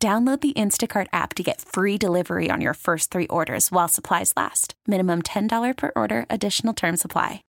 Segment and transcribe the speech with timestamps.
[0.00, 4.32] Download the Instacart app to get free delivery on your first three orders while supplies
[4.36, 4.74] last.
[4.86, 7.42] Minimum $10 per order, additional term supply.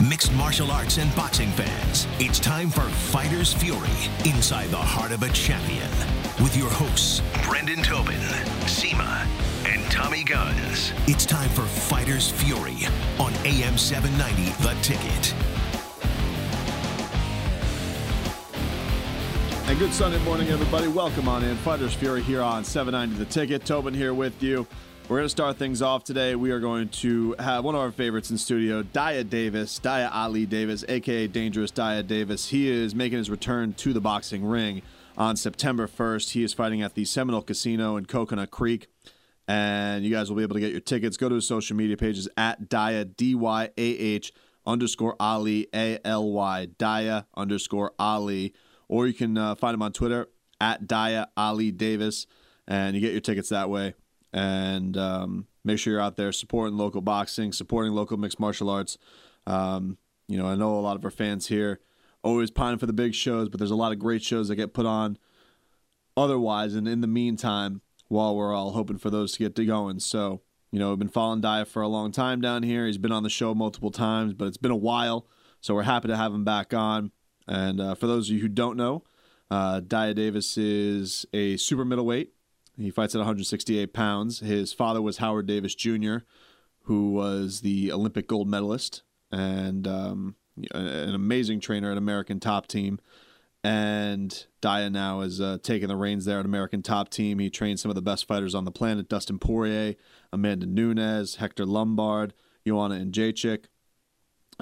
[0.00, 2.82] Mixed martial arts and boxing fans, it's time for
[3.12, 3.88] Fighter's Fury
[4.24, 5.88] Inside the Heart of a Champion
[6.42, 8.14] with your hosts, Brendan Tobin,
[8.66, 9.24] Seema,
[9.64, 10.92] and Tommy Guns.
[11.06, 12.86] It's time for Fighter's Fury
[13.20, 15.34] on AM 790 The Ticket.
[19.68, 20.88] And good Sunday morning, everybody.
[20.88, 21.54] Welcome on in.
[21.58, 23.66] Fighters Fury here on 790 The Ticket.
[23.66, 24.66] Tobin here with you.
[25.10, 26.34] We're going to start things off today.
[26.36, 30.46] We are going to have one of our favorites in studio, Dyah Davis, Dyah Ali
[30.46, 32.48] Davis, aka Dangerous Dyah Davis.
[32.48, 34.80] He is making his return to the boxing ring
[35.18, 36.30] on September 1st.
[36.30, 38.86] He is fighting at the Seminole Casino in Coconut Creek.
[39.46, 41.18] And you guys will be able to get your tickets.
[41.18, 44.32] Go to his social media pages at Dyah, D Y A H
[44.64, 48.54] underscore Ali, A L Y, Dyah underscore Ali
[48.88, 50.28] or you can uh, find him on Twitter
[50.60, 52.26] at Dyah Ali Davis,
[52.66, 53.94] and you get your tickets that way.
[54.32, 58.98] And um, make sure you're out there supporting local boxing, supporting local mixed martial arts.
[59.46, 61.80] Um, you know, I know a lot of our fans here
[62.22, 64.74] always pining for the big shows, but there's a lot of great shows that get
[64.74, 65.18] put on
[66.16, 66.74] otherwise.
[66.74, 70.42] And in the meantime, while we're all hoping for those to get to going, so
[70.70, 72.86] you know, we've been following Dyah for a long time down here.
[72.86, 75.26] He's been on the show multiple times, but it's been a while,
[75.60, 77.10] so we're happy to have him back on.
[77.48, 79.04] And uh, for those of you who don't know,
[79.50, 82.32] uh, Dyah Davis is a super middleweight.
[82.76, 84.40] He fights at 168 pounds.
[84.40, 86.18] His father was Howard Davis Jr.,
[86.82, 90.36] who was the Olympic gold medalist and um,
[90.72, 93.00] an amazing trainer at American Top Team.
[93.64, 97.40] And Dyah now is uh, taking the reins there at American Top Team.
[97.40, 99.96] He trains some of the best fighters on the planet Dustin Poirier,
[100.32, 102.34] Amanda Nunes, Hector Lombard,
[102.66, 103.64] Joanna Jędrzejczyk.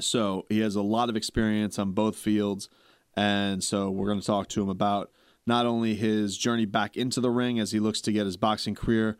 [0.01, 2.69] So he has a lot of experience on both fields.
[3.17, 5.11] And so we're going to talk to him about
[5.47, 8.75] not only his journey back into the ring as he looks to get his boxing
[8.75, 9.17] career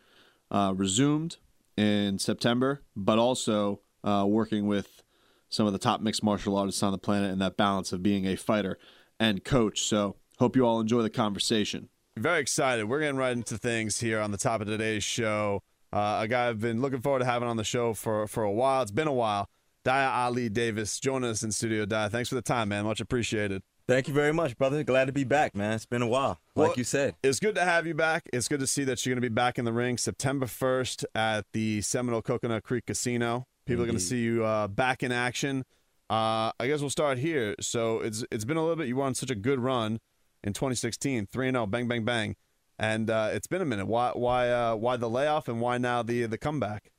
[0.51, 1.37] uh, resumed
[1.75, 5.03] in September, but also uh, working with
[5.49, 8.25] some of the top mixed martial artists on the planet and that balance of being
[8.25, 8.77] a fighter
[9.19, 9.81] and coach.
[9.81, 11.89] So hope you all enjoy the conversation.
[12.17, 12.85] Very excited.
[12.85, 15.61] We're getting right into things here on the top of today's show.
[15.93, 18.51] Uh, a guy I've been looking forward to having on the show for, for a
[18.51, 18.81] while.
[18.81, 19.49] It's been a while.
[19.87, 21.85] Dyah Ali Davis joining us in studio.
[21.85, 22.83] Dyah, thanks for the time, man.
[22.83, 23.63] Much appreciated.
[23.87, 24.83] Thank you very much, brother.
[24.83, 25.75] Glad to be back, man.
[25.75, 27.15] It's been a while, like you said.
[27.23, 28.27] It's good to have you back.
[28.33, 31.05] It's good to see that you're going to be back in the ring September 1st
[31.15, 33.47] at the Seminole Coconut Creek Casino.
[33.65, 33.83] People Indeed.
[33.83, 35.63] are going to see you uh, back in action.
[36.09, 37.55] Uh, I guess we'll start here.
[37.61, 38.89] So it's it's been a little bit.
[38.89, 40.01] You were on such a good run
[40.43, 42.35] in 2016, three and zero, bang bang bang,
[42.77, 43.87] and uh, it's been a minute.
[43.87, 46.91] Why why uh, why the layoff and why now the the comeback?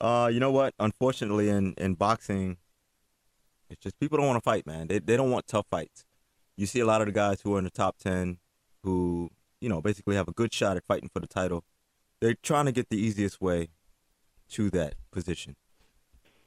[0.00, 0.74] Uh, you know what?
[0.78, 2.56] Unfortunately, in, in boxing,
[3.68, 4.88] it's just people don't want to fight, man.
[4.88, 6.04] They they don't want tough fights.
[6.56, 8.38] You see a lot of the guys who are in the top ten
[8.82, 11.64] who, you know, basically have a good shot at fighting for the title.
[12.20, 13.68] They're trying to get the easiest way
[14.50, 15.56] to that position.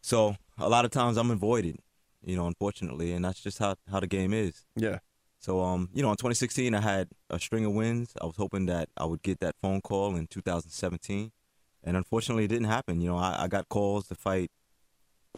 [0.02, 1.78] So a lot of times I'm avoided,
[2.24, 4.66] you know, unfortunately, and that's just how, how the game is.
[4.76, 5.00] Yeah.
[5.40, 8.14] So um, you know, in 2016 I had a string of wins.
[8.22, 11.32] I was hoping that I would get that phone call in 2017
[11.84, 13.02] and unfortunately, it didn't happen.
[13.02, 14.52] You know, I, I got calls to fight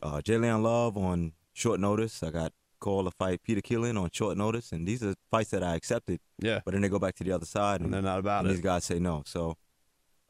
[0.02, 2.22] uh, J'Leon Love on short notice.
[2.24, 5.64] I got called to fight Peter Quillin on short notice, and these are fights that
[5.64, 6.20] I accepted.
[6.40, 6.60] Yeah.
[6.64, 8.50] But then they go back to the other side, and, and they're not about and
[8.50, 8.56] it.
[8.56, 9.24] These guys say no.
[9.26, 9.58] So,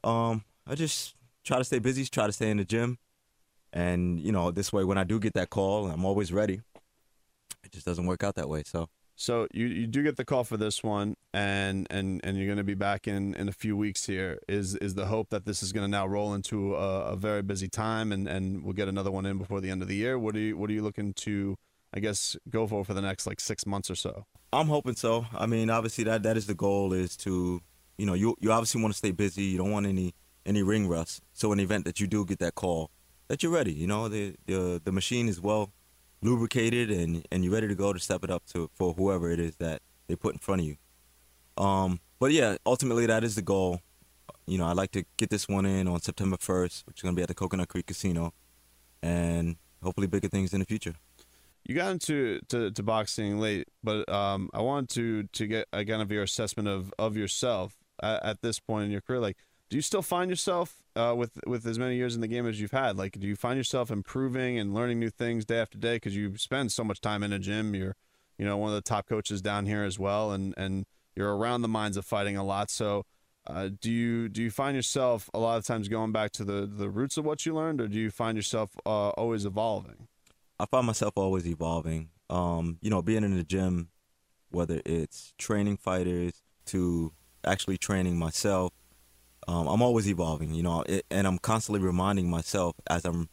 [0.04, 2.98] um, I just try to stay busy, try to stay in the gym,
[3.72, 6.60] and you know, this way, when I do get that call, I'm always ready.
[7.64, 8.62] It just doesn't work out that way.
[8.64, 8.88] So.
[9.16, 12.58] So you, you do get the call for this one, and and and you're going
[12.58, 14.04] to be back in in a few weeks.
[14.06, 17.16] Here is is the hope that this is going to now roll into a, a,
[17.16, 19.96] very busy time, and and we'll get another one in before the end of the
[19.96, 20.18] year.
[20.18, 21.56] What are you what are you looking to,
[21.94, 24.26] I guess, go for for the next like six months or so?
[24.52, 25.24] I'm hoping so.
[25.34, 27.62] I mean, obviously that that is the goal is to,
[27.96, 29.44] you know, you you obviously want to stay busy.
[29.44, 30.14] You don't want any
[30.44, 31.22] any ring rust.
[31.32, 32.90] So in the event that you do get that call,
[33.28, 33.72] that you're ready.
[33.72, 35.72] You know, the the the machine is well
[36.26, 39.40] lubricated and and you're ready to go to step it up to for whoever it
[39.40, 40.76] is that they put in front of you.
[41.56, 43.80] Um, but yeah, ultimately that is the goal.
[44.46, 47.14] You know, I'd like to get this one in on September 1st, which is going
[47.14, 48.32] to be at the Coconut Creek Casino,
[49.02, 50.94] and hopefully bigger things in the future.
[51.64, 55.84] You got into to, to boxing late, but um, I wanted to to get a
[55.84, 57.76] kind of your assessment of of yourself.
[58.02, 61.40] at, at this point in your career, like, do you still find yourself uh, with
[61.46, 62.96] with as many years in the game as you've had?
[62.96, 66.36] Like, do you find yourself improving and learning new things day after day because you
[66.36, 67.74] spend so much time in a gym?
[67.74, 67.96] You're,
[68.38, 71.62] you know, one of the top coaches down here as well, and and you're around
[71.62, 72.70] the minds of fighting a lot.
[72.70, 73.04] So,
[73.46, 76.66] uh, do you do you find yourself a lot of times going back to the
[76.66, 80.06] the roots of what you learned, or do you find yourself uh, always evolving?
[80.58, 82.10] I find myself always evolving.
[82.30, 83.90] Um, you know, being in the gym,
[84.50, 87.12] whether it's training fighters to
[87.44, 88.72] actually training myself,
[89.46, 90.54] um, I'm always evolving.
[90.54, 93.28] You know, and I'm constantly reminding myself as I'm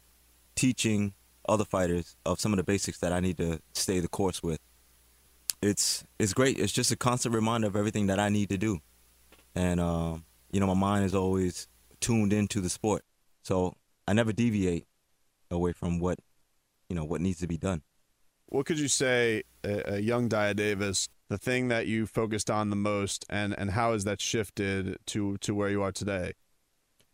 [0.55, 1.13] teaching
[1.47, 4.59] other fighters of some of the basics that I need to stay the course with.
[5.61, 6.59] It's it's great.
[6.59, 8.79] It's just a constant reminder of everything that I need to do,
[9.55, 10.17] and uh,
[10.51, 11.67] you know, my mind is always
[11.99, 13.03] tuned into the sport,
[13.43, 13.75] so
[14.07, 14.85] I never deviate
[15.49, 16.19] away from what
[16.89, 17.81] you know what needs to be done.
[18.47, 22.69] What could you say, a, a young Dyah Davis, the thing that you focused on
[22.69, 26.33] the most, and and how has that shifted to to where you are today,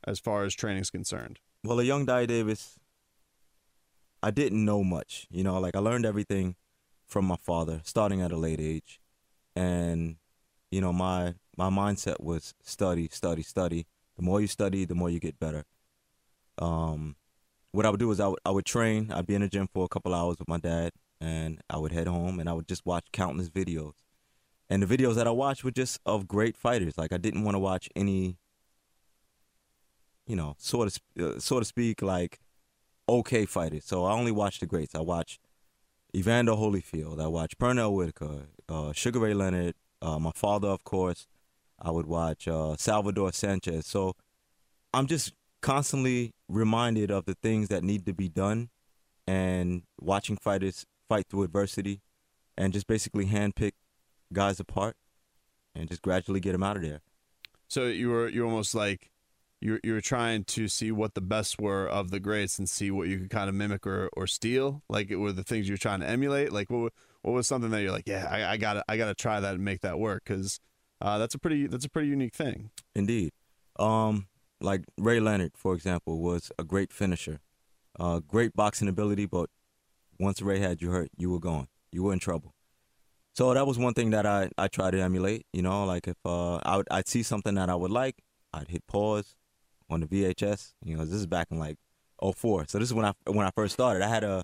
[0.04, 1.40] as far as training is concerned?
[1.64, 2.78] Well, a young Dyah Davis,
[4.22, 5.26] I didn't know much.
[5.32, 6.58] You know, like I learned everything
[7.08, 9.00] from my father, starting at a late age,
[9.56, 10.18] and
[10.70, 13.88] you know my my mindset was study, study, study.
[14.18, 15.64] The more you study, the more you get better.
[16.58, 17.16] Um,
[17.72, 19.14] what I would do is I would I would train.
[19.14, 20.92] I'd be in the gym for a couple hours with my dad,
[21.22, 23.94] and I would head home and I would just watch countless videos.
[24.70, 26.98] And the videos that I watched were just of great fighters.
[26.98, 28.38] Like I didn't want to watch any,
[30.28, 32.40] you know, sort of uh, so to speak, like
[33.08, 33.86] okay fighters.
[33.86, 34.94] So I only watched the greats.
[34.94, 35.40] I watched
[36.16, 37.22] Evander Holyfield.
[37.22, 41.28] I watched Pernell Whitaker, uh, Sugar Ray Leonard, uh, my father, of course.
[41.82, 43.88] I would watch uh, Salvador Sanchez.
[43.88, 44.16] So
[44.94, 48.70] I'm just constantly reminded of the things that need to be done
[49.28, 52.02] and watching fighters fight through adversity
[52.58, 53.74] and just basically handpick
[54.32, 54.96] guys apart
[55.76, 57.02] and just gradually get them out of there.
[57.68, 59.12] So you were you were almost like
[59.62, 62.92] you you were trying to see what the best were of the greats and see
[62.92, 64.82] what you could kind of mimic or, or steal.
[64.90, 66.52] Like it were the things you're trying to emulate.
[66.52, 69.40] Like what what was something that you're like, yeah, I, I gotta I gotta try
[69.40, 70.60] that and make that work because
[71.02, 72.72] uh, that's a pretty that's a pretty unique thing.
[72.96, 73.32] Indeed.
[73.78, 74.28] Um,
[74.62, 77.40] like Ray Leonard, for example, was a great finisher,
[78.00, 79.50] uh, great boxing ability, but
[80.20, 81.68] once Ray had you hurt, you were gone.
[81.92, 82.54] You were in trouble.
[83.34, 85.46] So that was one thing that I, I try to emulate.
[85.54, 88.18] You know, like if uh, I would, I'd see something that I would like,
[88.54, 89.36] I'd hit pause
[89.90, 90.74] on the VHS.
[90.84, 91.78] You know, this is back in like
[92.22, 92.66] 04.
[92.68, 94.04] So this is when I when I first started.
[94.04, 94.44] I had a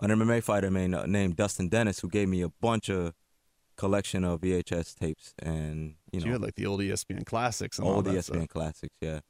[0.00, 3.14] an MMA fighter named, uh, named Dustin Dennis who gave me a bunch of
[3.76, 7.78] collection of VHS tapes and you know so you had like the old ESPN classics
[7.78, 8.48] and old all that ESPN stuff.
[8.48, 9.20] classics, yeah.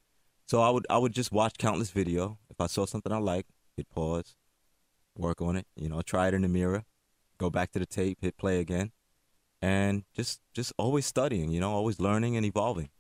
[0.46, 2.38] So I would I would just watch countless video.
[2.50, 3.46] If I saw something I like,
[3.76, 4.34] hit pause,
[5.16, 5.66] work on it.
[5.76, 6.84] You know, try it in the mirror,
[7.42, 8.92] go back to the tape, hit play again,
[9.60, 11.50] and just just always studying.
[11.50, 12.90] You know, always learning and evolving.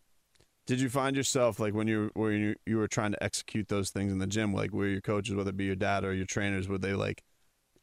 [0.66, 3.90] Did you find yourself like when you when you you were trying to execute those
[3.90, 6.26] things in the gym, like where your coaches, whether it be your dad or your
[6.26, 7.22] trainers, were they like,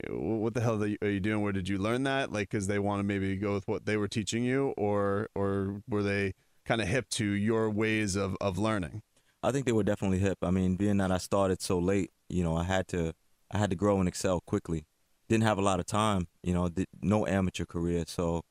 [0.10, 1.42] what the hell are you doing?
[1.42, 2.32] Where did you learn that?
[2.32, 5.82] Like, because they want to maybe go with what they were teaching you, or or
[5.90, 6.34] were they
[6.66, 9.02] kind of hip to your ways of of learning?
[9.42, 10.38] I think they were definitely hip.
[10.42, 13.14] I mean, being that I started so late, you know, I had to
[13.52, 14.86] I had to grow and excel quickly.
[15.30, 18.42] Didn't have a lot of time, you know, did, no amateur career, so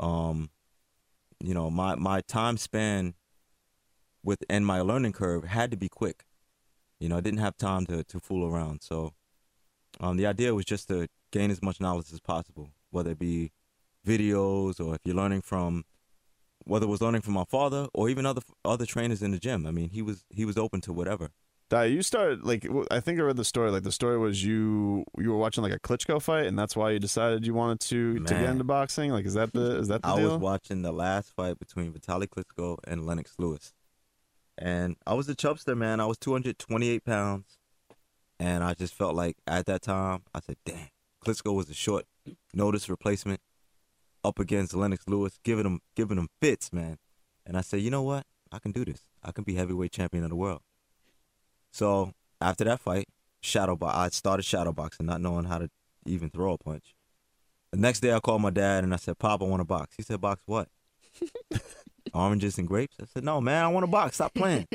[0.00, 0.50] um
[1.42, 3.14] you know, my my time span
[4.22, 6.24] with and my learning curve had to be quick.
[6.98, 8.82] You know, I didn't have time to to fool around.
[8.82, 9.12] So
[10.00, 13.52] um the idea was just to gain as much knowledge as possible, whether it be
[14.06, 15.84] videos or if you're learning from
[16.64, 19.66] whether it was learning from my father or even other other trainers in the gym.
[19.66, 21.30] I mean, he was he was open to whatever.
[21.70, 23.70] Di, you started like I think I read the story.
[23.70, 26.90] Like the story was you you were watching like a Klitschko fight, and that's why
[26.90, 29.12] you decided you wanted to to get into boxing.
[29.12, 30.30] Like, is that the is that the I deal?
[30.32, 33.72] was watching the last fight between Vitaly Klitschko and Lennox Lewis,
[34.58, 36.00] and I was a chubster, man.
[36.00, 37.58] I was 228 pounds,
[38.40, 40.88] and I just felt like at that time I said, "Damn,
[41.24, 42.04] Klitschko was a short
[42.52, 43.40] notice replacement
[44.24, 46.98] up against Lennox Lewis, giving him giving him fits, man."
[47.46, 48.26] And I said, "You know what?
[48.50, 49.06] I can do this.
[49.22, 50.62] I can be heavyweight champion of the world."
[51.70, 53.08] So after that fight,
[53.40, 55.70] shadow bo- I started shadow boxing, not knowing how to
[56.06, 56.94] even throw a punch.
[57.72, 59.94] The next day, I called my dad and I said, "Pop, I want to box."
[59.96, 60.68] He said, "Box what?"
[62.14, 62.96] Oranges and grapes.
[63.00, 64.16] I said, "No, man, I want to box.
[64.16, 64.66] Stop playing."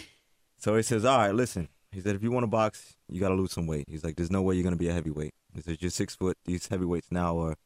[0.58, 3.30] so he says, "All right, listen." He said, "If you want to box, you got
[3.30, 5.62] to lose some weight." He's like, "There's no way you're gonna be a heavyweight." He
[5.62, 6.36] said, "You're six foot.
[6.44, 7.56] These heavyweights now are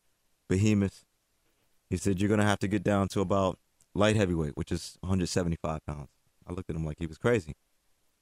[0.49, 1.05] behemoths."
[1.91, 3.59] He said, "You're gonna have to get down to about
[3.95, 6.11] light heavyweight, which is 175 pounds."
[6.47, 7.55] I looked at him like he was crazy.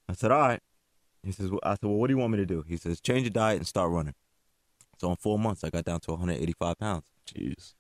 [0.09, 0.61] I said, "All right."
[1.23, 3.01] He says, well, "I said, well, what do you want me to do?" He says,
[3.01, 4.15] "Change your diet and start running."
[4.99, 7.05] So in four months, I got down to 185 pounds.
[7.27, 7.75] Jeez.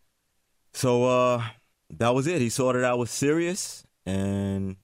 [0.72, 1.44] So uh,
[1.90, 2.40] that was it.
[2.40, 4.76] He saw that I was serious, and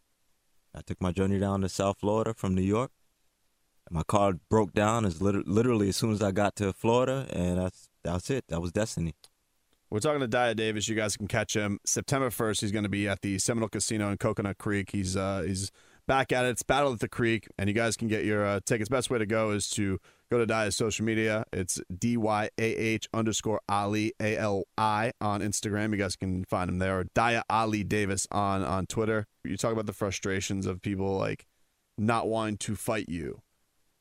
[0.74, 2.92] I took my journey down to South Florida from New York.
[3.90, 7.58] My car broke down as liter- literally as soon as I got to Florida, and
[7.58, 8.44] that's that's it.
[8.48, 9.14] That was destiny.
[9.90, 10.88] We're talking to Dyah Davis.
[10.88, 12.60] You guys can catch him September 1st.
[12.60, 14.90] He's going to be at the Seminole Casino in Coconut Creek.
[14.92, 15.72] He's uh, he's
[16.10, 16.48] back at it.
[16.48, 18.88] It's Battle at the Creek, and you guys can get your uh, tickets.
[18.88, 21.44] Best way to go is to go to Dyah's social media.
[21.52, 25.92] It's D Y A H underscore Ali A L I on Instagram.
[25.92, 26.98] You guys can find him there.
[26.98, 29.28] Or Dyah Ali Davis on on Twitter.
[29.44, 31.46] You talk about the frustrations of people like
[31.96, 33.42] not wanting to fight you.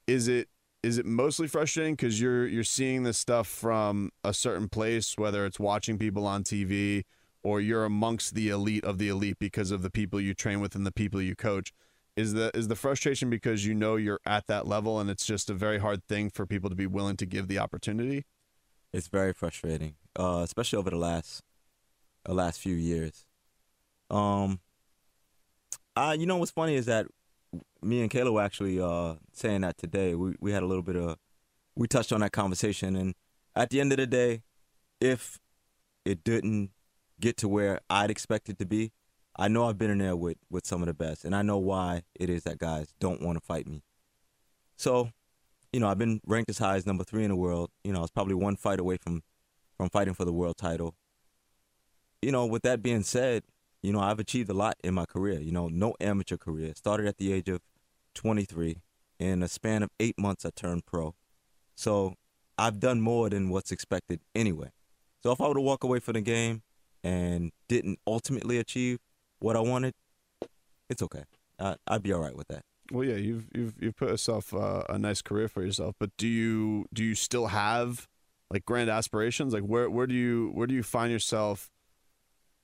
[0.07, 0.49] Is it
[0.81, 5.45] is it mostly frustrating because you're you're seeing this stuff from a certain place, whether
[5.45, 7.03] it's watching people on TV
[7.43, 10.73] or you're amongst the elite of the elite because of the people you train with
[10.73, 11.71] and the people you coach?
[12.19, 15.49] Is the is the frustration because you know you're at that level and it's just
[15.49, 18.25] a very hard thing for people to be willing to give the opportunity?
[18.91, 21.43] It's very frustrating, uh, especially over the last
[22.25, 23.25] the last few years.
[24.09, 24.59] Um,
[25.95, 27.07] I you know what's funny is that
[27.81, 30.13] me and Kayla were actually uh, saying that today.
[30.13, 31.15] We we had a little bit of
[31.73, 33.15] we touched on that conversation, and
[33.55, 34.41] at the end of the day,
[34.99, 35.39] if
[36.03, 36.71] it didn't
[37.21, 38.91] get to where I'd expect it to be,
[39.39, 41.57] I know I've been in there with with some of the best, and I know
[41.57, 43.83] why it is that guys don't want to fight me.
[44.75, 45.11] So,
[45.71, 47.71] you know, I've been ranked as high as number three in the world.
[47.85, 49.23] You know, I was probably one fight away from
[49.77, 50.93] from fighting for the world title.
[52.21, 53.43] You know, with that being said,
[53.81, 55.39] you know, I've achieved a lot in my career.
[55.39, 56.73] You know, no amateur career.
[56.75, 57.61] Started at the age of
[58.15, 58.81] 23.
[59.19, 61.15] In a span of eight months, I turned pro.
[61.75, 62.15] So
[62.57, 64.71] I've done more than what's expected anyway.
[65.23, 66.61] So if I were to walk away from the game
[67.03, 68.99] and didn't ultimately achieve
[69.39, 69.93] what I wanted,
[70.89, 71.23] it's okay.
[71.59, 72.63] I, I'd be all right with that.
[72.91, 76.27] Well, yeah, you've you've you've put yourself uh, a nice career for yourself, but do
[76.27, 78.07] you do you still have
[78.49, 79.53] like grand aspirations?
[79.53, 81.69] Like where where do you where do you find yourself?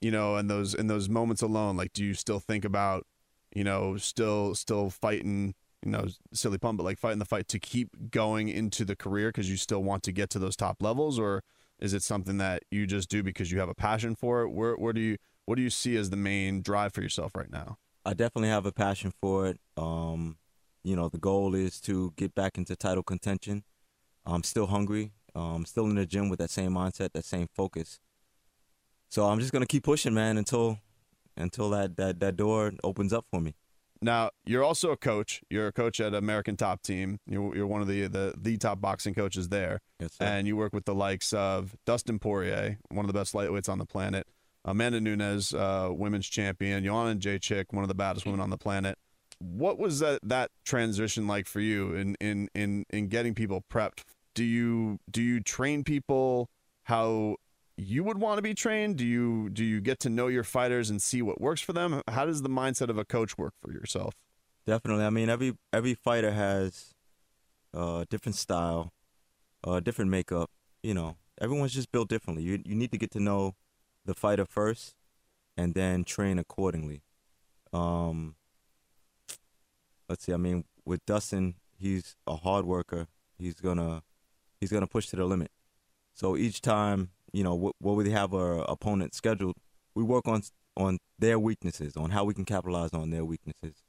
[0.02, 3.06] You know, in those in those moments alone, like do you still think about,
[3.54, 5.54] you know, still still fighting?
[5.84, 9.30] You know, silly pun, but like fighting the fight to keep going into the career
[9.30, 11.44] because you still want to get to those top levels, or
[11.80, 14.50] is it something that you just do because you have a passion for it?
[14.50, 17.52] Where where do you what do you see as the main drive for yourself right
[17.52, 17.78] now?
[18.06, 19.60] I definitely have a passion for it.
[19.78, 20.38] Um,
[20.84, 23.64] you know, the goal is to get back into title contention.
[24.26, 25.12] I'm still hungry.
[25.34, 28.00] I'm still in the gym with that same mindset, that same focus.
[29.10, 30.80] So I'm just gonna keep pushing, man, until
[31.38, 33.56] until that that, that door opens up for me.
[34.02, 35.42] Now you're also a coach.
[35.50, 37.20] You're a coach at American Top Team.
[37.28, 40.26] You're, you're one of the, the the top boxing coaches there, Yes, sir.
[40.26, 43.78] and you work with the likes of Dustin Poirier, one of the best lightweights on
[43.80, 44.28] the planet,
[44.66, 48.98] Amanda Nunes, uh, women's champion, Joanna Jacek, one of the baddest women on the planet.
[49.40, 54.02] What was that that transition like for you in in in in getting people prepped?
[54.34, 56.50] Do you do you train people
[56.84, 57.36] how
[57.78, 58.96] you would want to be trained?
[58.96, 62.02] Do you do you get to know your fighters and see what works for them?
[62.08, 64.16] How does the mindset of a coach work for yourself?
[64.66, 65.06] Definitely.
[65.06, 66.94] I mean, every every fighter has
[67.74, 68.94] a different style,
[69.64, 70.50] a different makeup.
[70.82, 72.44] You know, everyone's just built differently.
[72.44, 73.56] You you need to get to know
[74.06, 74.96] the fighter first,
[75.58, 77.04] and then train accordingly.
[77.74, 78.36] Um,
[80.08, 80.34] let's see.
[80.34, 83.08] I mean, with Dustin, he's a hard worker.
[83.38, 84.04] He's gonna
[84.60, 85.52] he's gonna push to the limit.
[86.14, 89.56] So each time, you know, what, what we have our opponent scheduled,
[89.94, 90.44] we work on
[90.78, 93.84] on their weaknesses, on how we can capitalize on their weaknesses.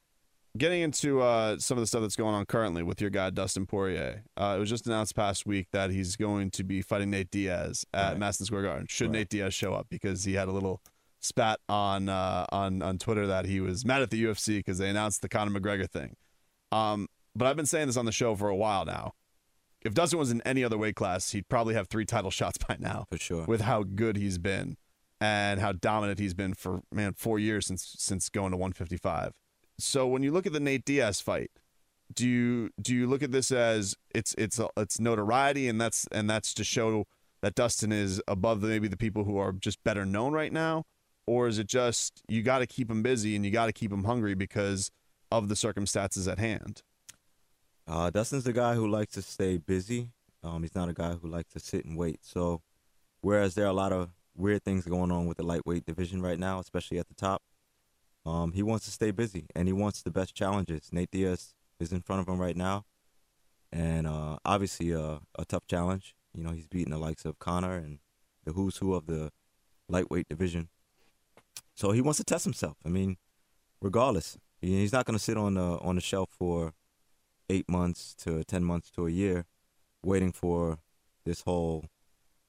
[0.57, 3.67] Getting into uh, some of the stuff that's going on currently with your guy Dustin
[3.67, 7.31] Poirier, uh, it was just announced past week that he's going to be fighting Nate
[7.31, 8.19] Diaz at Right.
[8.19, 8.87] Madison Square Garden.
[8.89, 9.13] Should Right.
[9.19, 10.81] Nate Diaz show up because he had a little
[11.21, 14.89] spat on uh, on on Twitter that he was mad at the UFC because they
[14.89, 16.15] announced the Conor McGregor thing.
[16.71, 19.13] Um, but I've been saying this on the show for a while now.
[19.83, 22.77] If Dustin was in any other weight class, he'd probably have three title shots by
[22.79, 23.45] now For sure.
[23.47, 24.77] with how good he's been
[25.21, 29.33] and how dominant he's been for man four years since since going to 155.
[29.79, 31.51] So when you look at the Nate Diaz fight,
[32.13, 36.31] do you do you look at this as it's it's it's notoriety and that's and
[36.31, 37.05] that's to show
[37.43, 40.85] that Dustin is above the, maybe the people who are just better known right now,
[41.27, 43.93] or is it just you got to keep him busy and you got to keep
[43.93, 44.91] him hungry because
[45.31, 46.83] of the circumstances at hand?
[47.87, 50.11] Uh, Dustin's the guy who likes to stay busy.
[50.43, 52.21] Um, he's not a guy who likes to sit and wait.
[52.23, 52.63] So,
[53.21, 56.39] whereas there are a lot of weird things going on with the lightweight division right
[56.39, 57.43] now, especially at the top,
[58.27, 60.89] um, he wants to stay busy and he wants the best challenges.
[60.93, 62.85] Nate Diaz is in front of him right now,
[63.73, 66.15] and uh, obviously a, a tough challenge.
[66.35, 68.01] You know, he's beating the likes of Conor and
[68.45, 69.31] the who's who of the
[69.89, 70.69] lightweight division.
[71.75, 72.77] So he wants to test himself.
[72.85, 73.17] I mean,
[73.81, 76.73] regardless, he's not going to sit on the on the shelf for
[77.49, 79.47] eight months to ten months to a year,
[80.03, 80.79] waiting for
[81.25, 81.85] this whole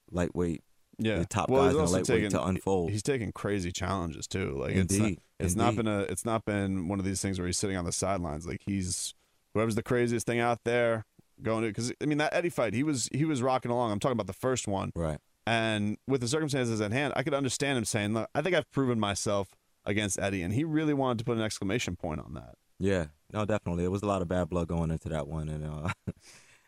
[0.10, 0.64] lightweight
[1.00, 2.92] Yeah, the top well, guys he's in the lightweight taking, to unfold.
[2.92, 4.58] He's taking crazy challenges too.
[4.60, 7.38] Like it's not, Indeed, it's not been a it's not been one of these things
[7.38, 8.48] where he's sitting on the sidelines.
[8.48, 9.14] Like he's
[9.54, 11.06] whoever's the craziest thing out there
[11.42, 13.92] going to because I mean that Eddie fight he was he was rocking along.
[13.92, 15.20] I'm talking about the first one, right.
[15.46, 18.70] and with the circumstances at hand, I could understand him saying, "Look, I think I've
[18.72, 19.50] proven myself
[19.86, 22.56] against Eddie," and he really wanted to put an exclamation point on that.
[22.80, 23.84] Yeah, no, definitely.
[23.84, 25.90] It was a lot of bad blood going into that one, and uh,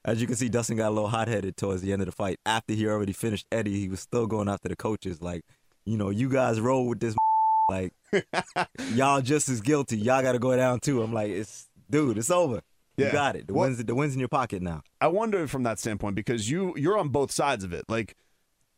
[0.06, 2.12] as you can see, Dustin got a little hot headed towards the end of the
[2.12, 2.40] fight.
[2.46, 5.44] After he already finished Eddie, he was still going after the coaches, like,
[5.86, 7.16] you know, you guys roll with this,
[7.70, 7.94] like,
[8.94, 9.98] y'all just as guilty.
[9.98, 11.02] Y'all got to go down too.
[11.02, 12.62] I'm like, it's dude, it's over.
[12.98, 13.06] Yeah.
[13.08, 13.48] You got it.
[13.48, 14.82] The Well- wins, the wins in your pocket now.
[15.00, 17.86] I wonder from that standpoint because you you're on both sides of it.
[17.88, 18.16] Like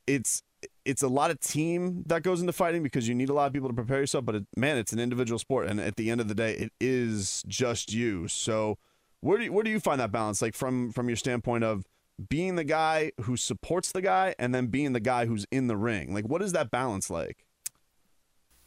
[0.07, 0.43] it's
[0.85, 3.53] it's a lot of team that goes into fighting because you need a lot of
[3.53, 4.25] people to prepare yourself.
[4.25, 6.71] But it, man, it's an individual sport, and at the end of the day, it
[6.79, 8.27] is just you.
[8.27, 8.77] So
[9.21, 10.41] where do you, where do you find that balance?
[10.41, 11.85] Like from from your standpoint of
[12.29, 15.77] being the guy who supports the guy and then being the guy who's in the
[15.77, 16.13] ring.
[16.13, 17.45] Like what is that balance like?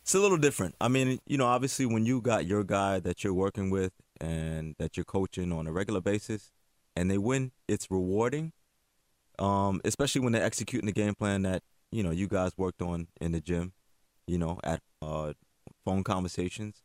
[0.02, 0.74] It's a little different.
[0.80, 4.74] I mean, you know, obviously when you got your guy that you're working with and
[4.78, 6.50] that you're coaching on a regular basis
[6.94, 8.52] and they win, it's rewarding.
[9.38, 13.08] Um, especially when they're executing the game plan that, you know, you guys worked on
[13.20, 13.72] in the gym,
[14.26, 15.32] you know, at uh,
[15.84, 16.82] phone conversations.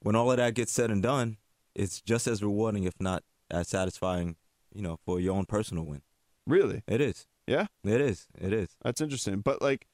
[0.00, 1.36] When all of that gets said and done,
[1.80, 4.36] it's just as rewarding, if not as satisfying,
[4.72, 6.02] you know, for your own personal win.
[6.46, 6.82] Really?
[6.86, 7.26] It is.
[7.46, 7.66] Yeah?
[7.82, 8.26] It is.
[8.38, 8.76] It is.
[8.84, 9.40] That's interesting.
[9.40, 9.86] But like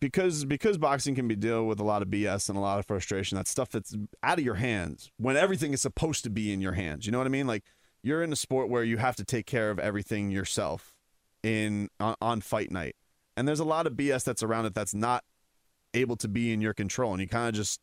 [0.00, 2.86] because because boxing can be deal with a lot of BS and a lot of
[2.86, 6.60] frustration, that stuff that's out of your hands when everything is supposed to be in
[6.60, 7.06] your hands.
[7.06, 7.46] You know what I mean?
[7.46, 7.62] Like
[8.02, 10.94] you're in a sport where you have to take care of everything yourself
[11.44, 12.96] in on, on fight night.
[13.36, 15.22] And there's a lot of BS that's around it that's not
[15.94, 17.80] able to be in your control and you kind of just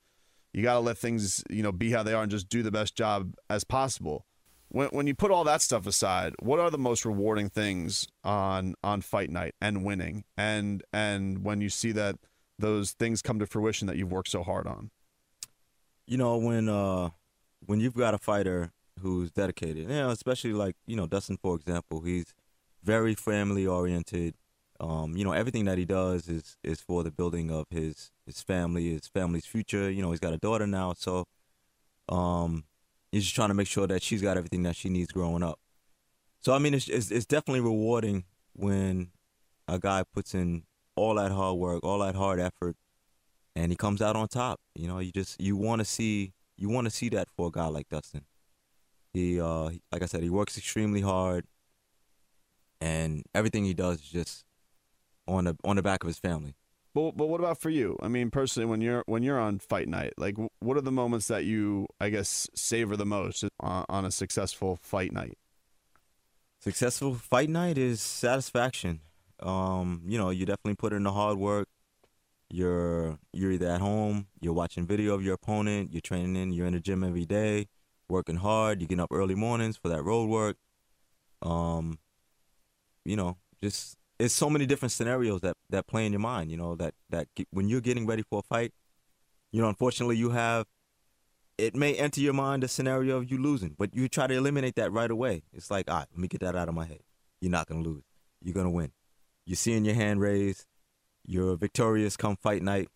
[0.55, 2.71] you got to let things, you know, be how they are and just do the
[2.71, 4.25] best job as possible.
[4.69, 8.75] When, when you put all that stuff aside, what are the most rewarding things on
[8.83, 12.17] on fight night and winning, and and when you see that
[12.57, 14.89] those things come to fruition that you've worked so hard on?
[16.07, 17.09] you know when uh
[17.65, 18.71] when you've got a fighter
[19.01, 22.33] who's dedicated you know especially like you know dustin for example he's
[22.83, 24.35] very family oriented
[24.79, 28.41] um you know everything that he does is is for the building of his his
[28.41, 31.25] family his family's future you know he's got a daughter now so
[32.09, 32.63] um
[33.11, 35.59] he's just trying to make sure that she's got everything that she needs growing up
[36.39, 39.09] so i mean it's it's, it's definitely rewarding when
[39.67, 40.63] a guy puts in
[40.95, 42.75] all that hard work all that hard effort
[43.55, 44.59] and he comes out on top.
[44.75, 47.51] You know, you just you want to see you want to see that for a
[47.51, 48.25] guy like Dustin.
[49.13, 51.45] He, uh, like I said, he works extremely hard,
[52.81, 54.45] and everything he does is just
[55.27, 56.55] on the on the back of his family.
[56.95, 57.97] But but what about for you?
[58.01, 61.27] I mean, personally, when you're when you're on fight night, like what are the moments
[61.27, 65.37] that you, I guess, savor the most on, on a successful fight night?
[66.61, 69.01] Successful fight night is satisfaction.
[69.41, 71.67] Um, you know, you definitely put in the hard work.
[72.49, 76.65] You're you're either at home, you're watching video of your opponent, you're training in, you're
[76.65, 77.67] in the gym every day,
[78.07, 78.79] working hard.
[78.79, 80.55] You get up early mornings for that road work.
[81.41, 81.99] Um,
[83.03, 86.51] you know, just it's so many different scenarios that that play in your mind.
[86.51, 88.73] You know that that when you're getting ready for a fight,
[89.51, 90.65] you know, unfortunately, you have
[91.57, 94.75] it may enter your mind a scenario of you losing, but you try to eliminate
[94.75, 95.43] that right away.
[95.53, 97.01] It's like, all right, let me get that out of my head.
[97.39, 98.03] You're not gonna lose.
[98.41, 98.91] You're gonna win.
[99.45, 100.65] You're seeing your hand raised.
[101.25, 102.89] You're victorious come fight night.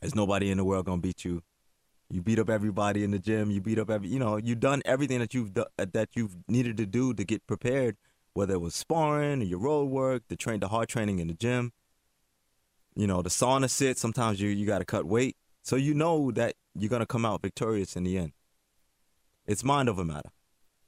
[0.00, 1.42] There's nobody in the world gonna beat you.
[2.08, 3.50] You beat up everybody in the gym.
[3.50, 4.08] You beat up every.
[4.08, 7.96] You know, you've done everything that you've that you've needed to do to get prepared.
[8.32, 11.34] Whether it was sparring or your road work, the train, the hard training in the
[11.34, 11.72] gym.
[12.94, 13.98] You know, the sauna sit.
[13.98, 17.42] Sometimes you you got to cut weight, so you know that you're gonna come out
[17.42, 18.32] victorious in the end.
[19.46, 20.30] It's mind over matter.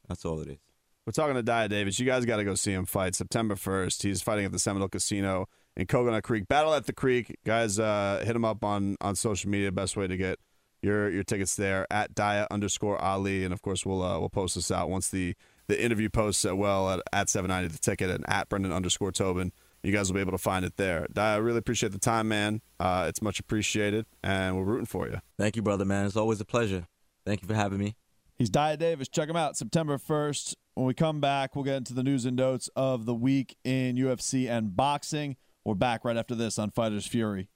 [0.09, 0.59] That's all it is.
[1.05, 1.99] We're talking to Dyah Davis.
[1.99, 4.03] You guys got to go see him fight September 1st.
[4.05, 6.47] He's fighting at the Seminole Casino in Coconut Creek.
[6.47, 7.37] Battle at the Creek.
[7.45, 9.73] Guys, uh, hit him up on, on social media.
[9.73, 10.39] Best way to get
[10.81, 13.45] your your tickets there at Dyah underscore Ali.
[13.45, 15.35] And of course, we'll uh, we'll post this out once the,
[15.73, 19.53] the interview posts at well at, at 790 the ticket and at Brendan underscore Tobin.
[19.83, 21.07] You guys will be able to find it there.
[21.17, 22.61] I really appreciate the time, man.
[22.79, 25.21] Uh, it's much appreciated, and we're rooting for you.
[25.39, 26.07] Thank you, brother, man.
[26.07, 26.87] It's always a pleasure.
[27.27, 27.97] Thank you for having me.
[28.37, 29.09] He's Dyah Davis.
[29.09, 30.55] Check him out September 1st.
[30.75, 33.97] When we come back, we'll get into the news and notes of the week in
[33.97, 35.37] UFC and boxing.
[35.65, 37.49] We're back right after this on Fighters Fury.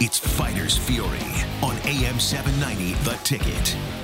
[0.00, 1.18] It's Fighters Fury
[1.62, 3.97] on AM 790 The Ticket.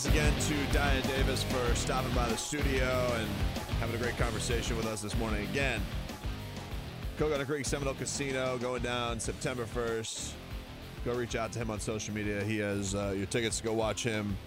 [0.00, 3.28] Thanks again to Dyah Davis for stopping by the studio and
[3.80, 5.46] having a great conversation with us this morning.
[5.50, 5.78] Again,
[7.18, 10.32] Coconut Creek Seminole Casino going down September 1st.
[11.04, 12.42] Go reach out to him on social media.
[12.42, 14.38] He has uh, your tickets to go watch him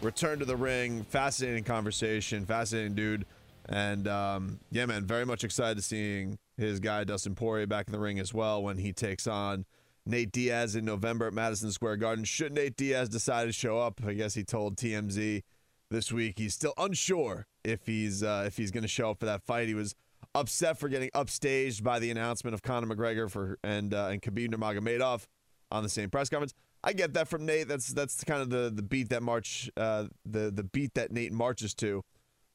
[0.00, 1.02] return to the ring.
[1.02, 3.26] Fascinating conversation, fascinating dude.
[3.68, 7.92] And um, yeah, man, very much excited to seeing his guy Dustin Poirier back in
[7.92, 9.64] the ring as well when he takes on
[10.10, 12.24] Nate Diaz in November at Madison Square Garden.
[12.24, 15.42] Should Nate Diaz decide to show up, I guess he told TMZ
[15.90, 19.26] this week he's still unsure if he's uh, if he's going to show up for
[19.26, 19.68] that fight.
[19.68, 19.94] He was
[20.34, 24.52] upset for getting upstaged by the announcement of Conor McGregor for and uh, and Khabib
[24.52, 25.26] Nurmagomedov
[25.70, 26.54] on the same press conference.
[26.82, 27.68] I get that from Nate.
[27.68, 31.32] That's that's kind of the the beat that March uh, the the beat that Nate
[31.32, 32.02] marches to.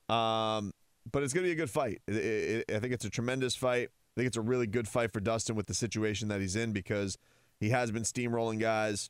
[0.09, 0.73] Um,
[1.11, 2.01] but it's going to be a good fight.
[2.07, 3.89] It, it, I think it's a tremendous fight.
[4.15, 6.71] I think it's a really good fight for Dustin with the situation that he's in
[6.71, 7.17] because
[7.59, 9.09] he has been steamrolling guys,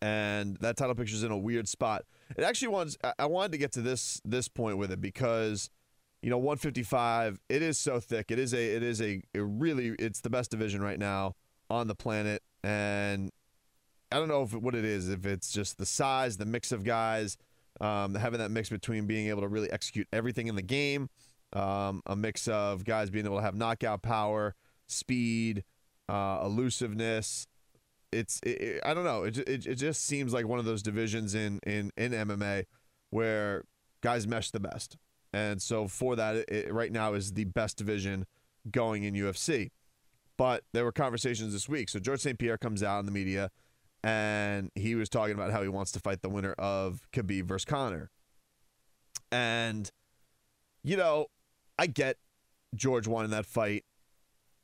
[0.00, 2.04] and that title picture is in a weird spot.
[2.36, 2.96] It actually wants.
[3.18, 5.70] I wanted to get to this this point with it because,
[6.22, 7.40] you know, 155.
[7.48, 8.30] It is so thick.
[8.30, 8.76] It is a.
[8.76, 9.22] It is a.
[9.34, 9.94] It really.
[9.98, 11.34] It's the best division right now
[11.68, 13.30] on the planet, and
[14.12, 15.08] I don't know if what it is.
[15.08, 17.36] If it's just the size, the mix of guys,
[17.80, 21.08] um, having that mix between being able to really execute everything in the game,
[21.52, 24.54] um, a mix of guys being able to have knockout power,
[24.86, 25.64] speed,
[26.10, 27.46] uh, elusiveness.
[28.12, 29.22] It's it, it, I don't know.
[29.22, 32.64] It, it it just seems like one of those divisions in in in MMA
[33.10, 33.64] where
[34.02, 34.96] guys mesh the best,
[35.32, 38.26] and so for that, it, right now is the best division
[38.70, 39.70] going in UFC.
[40.36, 41.88] But there were conversations this week.
[41.88, 42.38] So George St.
[42.38, 43.50] Pierre comes out in the media,
[44.02, 47.64] and he was talking about how he wants to fight the winner of Khabib versus
[47.64, 48.10] Conor.
[49.30, 49.88] And
[50.82, 51.26] you know,
[51.78, 52.16] I get
[52.74, 53.84] George wanting that fight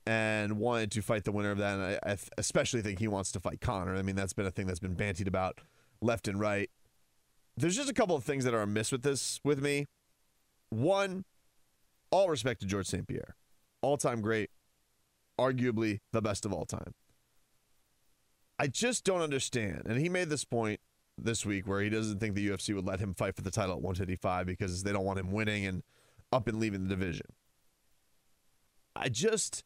[0.07, 1.75] and wanted to fight the winner of that.
[1.75, 3.97] And I, I especially think he wants to fight Conor.
[3.97, 5.59] I mean, that's been a thing that's been bantied about
[6.01, 6.71] left and right.
[7.57, 9.87] There's just a couple of things that are amiss with this with me.
[10.71, 11.25] One,
[12.11, 13.07] all respect to George St.
[13.07, 13.35] Pierre,
[13.83, 14.51] all time great,
[15.40, 16.95] arguably the best of all time.
[18.59, 19.83] I just don't understand.
[19.87, 20.81] And he made this point
[21.19, 23.73] this week where he doesn't think the UFC would let him fight for the title
[23.73, 25.83] at 155 because they don't want him winning and
[26.33, 27.27] up and leaving the division.
[28.95, 29.62] I just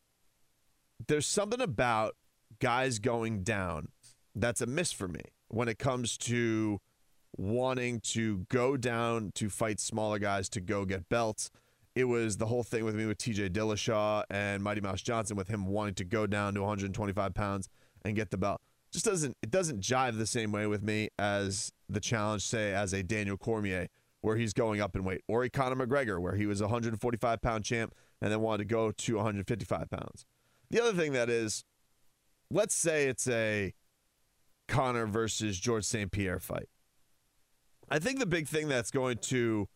[1.08, 2.16] there's something about
[2.60, 3.88] guys going down
[4.34, 6.80] that's a miss for me when it comes to
[7.36, 11.50] wanting to go down to fight smaller guys to go get belts.
[11.94, 15.48] It was the whole thing with me with TJ Dillashaw and Mighty Mouse Johnson with
[15.48, 17.68] him wanting to go down to 125 pounds
[18.04, 18.60] and get the belt.
[18.92, 22.92] Just doesn't it doesn't jive the same way with me as the challenge, say, as
[22.92, 23.88] a Daniel Cormier,
[24.20, 27.40] where he's going up in weight, or a Conor McGregor, where he was a 145
[27.40, 30.26] pound champ and then wanted to go to 155 pounds.
[30.70, 31.64] The other thing that is,
[32.50, 33.74] let's say it's a
[34.68, 36.10] Conor versus George St.
[36.10, 36.68] Pierre fight.
[37.90, 39.68] I think the big thing that's going to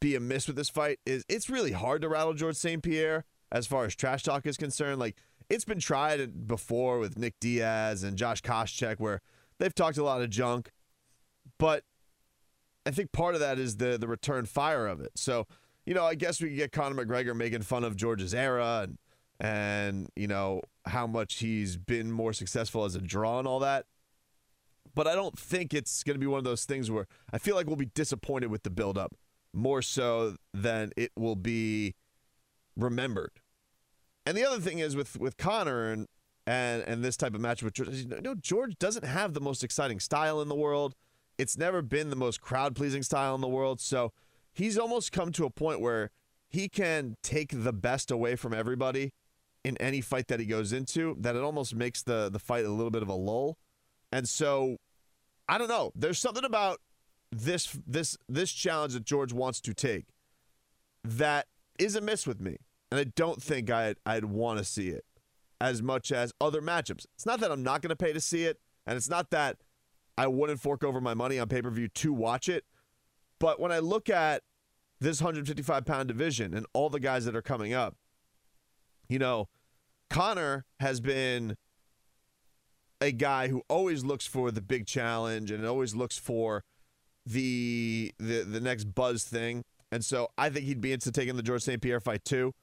[0.00, 2.82] be amiss with this fight is it's really hard to rattle George St.
[2.82, 4.98] Pierre as far as trash talk is concerned.
[4.98, 5.16] Like
[5.50, 9.20] it's been tried before with Nick Diaz and Josh Koscheck where
[9.58, 10.72] they've talked a lot of junk,
[11.58, 11.84] but
[12.86, 15.12] I think part of that is the the return fire of it.
[15.16, 15.46] So
[15.86, 18.98] you know, I guess we could get Conor McGregor making fun of George's era and
[19.40, 23.86] and you know how much he's been more successful as a draw and all that.
[24.94, 27.56] But I don't think it's going to be one of those things where I feel
[27.56, 29.14] like we'll be disappointed with the buildup
[29.52, 31.94] more so than it will be
[32.76, 33.32] remembered.
[34.24, 36.06] And the other thing is with with Conor and
[36.46, 39.64] and and this type of match with George, you know, George doesn't have the most
[39.64, 40.94] exciting style in the world.
[41.38, 43.80] It's never been the most crowd pleasing style in the world.
[43.80, 44.12] So
[44.54, 46.10] he's almost come to a point where
[46.48, 49.12] he can take the best away from everybody
[49.64, 52.70] in any fight that he goes into that it almost makes the the fight a
[52.70, 53.58] little bit of a lull.
[54.12, 54.76] And so
[55.48, 55.92] I don't know.
[55.94, 56.80] There's something about
[57.32, 60.06] this this this challenge that George wants to take
[61.02, 61.46] that
[61.78, 62.58] is a miss with me.
[62.90, 65.04] And I don't think I'd I'd want to see it
[65.60, 67.06] as much as other matchups.
[67.14, 69.56] It's not that I'm not going to pay to see it, and it's not that
[70.16, 72.64] I wouldn't fork over my money on pay-per-view to watch it.
[73.44, 74.42] But when I look at
[75.00, 77.94] this 155 pound division and all the guys that are coming up,
[79.06, 79.50] you know,
[80.08, 81.54] Conor has been
[83.02, 86.64] a guy who always looks for the big challenge and always looks for
[87.26, 89.62] the the the next buzz thing.
[89.92, 91.82] And so I think he'd be into taking the George St.
[91.82, 92.54] Pierre fight too.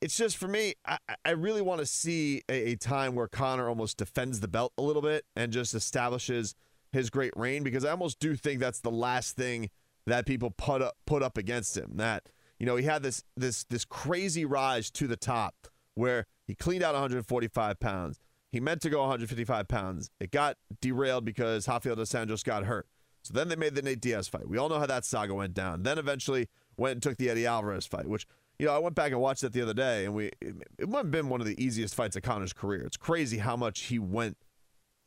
[0.00, 3.68] It's just for me, I, I really want to see a, a time where Conor
[3.68, 6.56] almost defends the belt a little bit and just establishes–
[6.92, 9.70] his great reign because I almost do think that's the last thing
[10.06, 11.92] that people put up put up against him.
[11.96, 16.54] That you know he had this this this crazy rise to the top where he
[16.54, 18.20] cleaned out 145 pounds.
[18.50, 20.10] He meant to go 155 pounds.
[20.20, 22.86] It got derailed because Rafael dos Anjos got hurt.
[23.22, 24.48] So then they made the Nate Diaz fight.
[24.48, 25.82] We all know how that saga went down.
[25.82, 26.48] Then eventually
[26.78, 28.26] went and took the Eddie Alvarez fight, which
[28.58, 30.88] you know I went back and watched that the other day, and we it, it
[30.88, 32.82] might have been one of the easiest fights of Conor's career.
[32.82, 34.38] It's crazy how much he went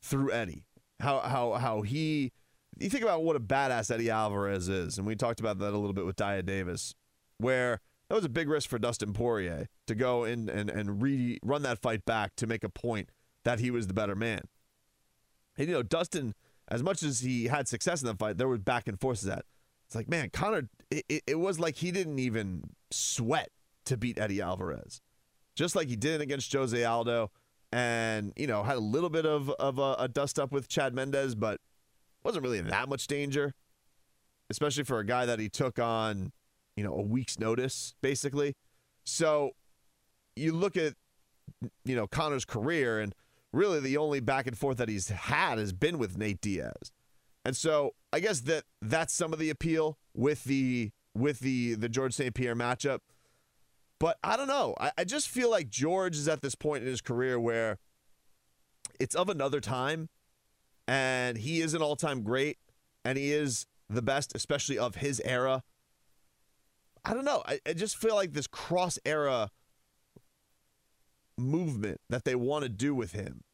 [0.02, 0.64] through Eddie
[1.02, 2.32] how how how he
[2.78, 5.78] you think about what a badass Eddie Alvarez is, and we talked about that a
[5.78, 6.94] little bit with Dyah Davis,
[7.38, 11.38] where that was a big risk for Dustin Poirier to go in and, and re-
[11.42, 13.10] run that fight back to make a point
[13.44, 14.42] that he was the better man.
[15.56, 16.34] And, you know, Dustin,
[16.68, 19.26] as much as he had success in that fight, there was back and forth to
[19.26, 19.44] that.
[19.86, 23.50] It's like, man, Conor, it, it, it was like he didn't even sweat
[23.86, 25.00] to beat Eddie Alvarez,
[25.54, 27.30] just like he did against Jose Aldo.
[27.72, 30.94] And, you know, had a little bit of, of a, a dust up with Chad
[30.94, 31.60] Mendes, but
[32.22, 33.54] wasn't really that much danger,
[34.50, 36.32] especially for a guy that he took on,
[36.76, 38.54] you know, a week's notice, basically.
[39.04, 39.52] So
[40.36, 40.94] you look at,
[41.84, 43.14] you know, Conor's career, and
[43.52, 46.92] really the only back and forth that he's had has been with Nate Diaz.
[47.44, 51.88] And so I guess that that's some of the appeal with the with the the
[51.88, 52.34] George St.
[52.34, 53.00] Pierre matchup.
[54.02, 54.74] But I don't know.
[54.80, 57.78] I, I just feel like George is at this point in his career where
[58.98, 60.08] it's of another time
[60.88, 62.58] and he is an all-time great
[63.04, 65.62] and he is the best especially of his era.
[67.04, 67.44] I don't know.
[67.46, 69.50] I, I just feel like this cross era
[71.38, 73.44] movement that they want to do with him.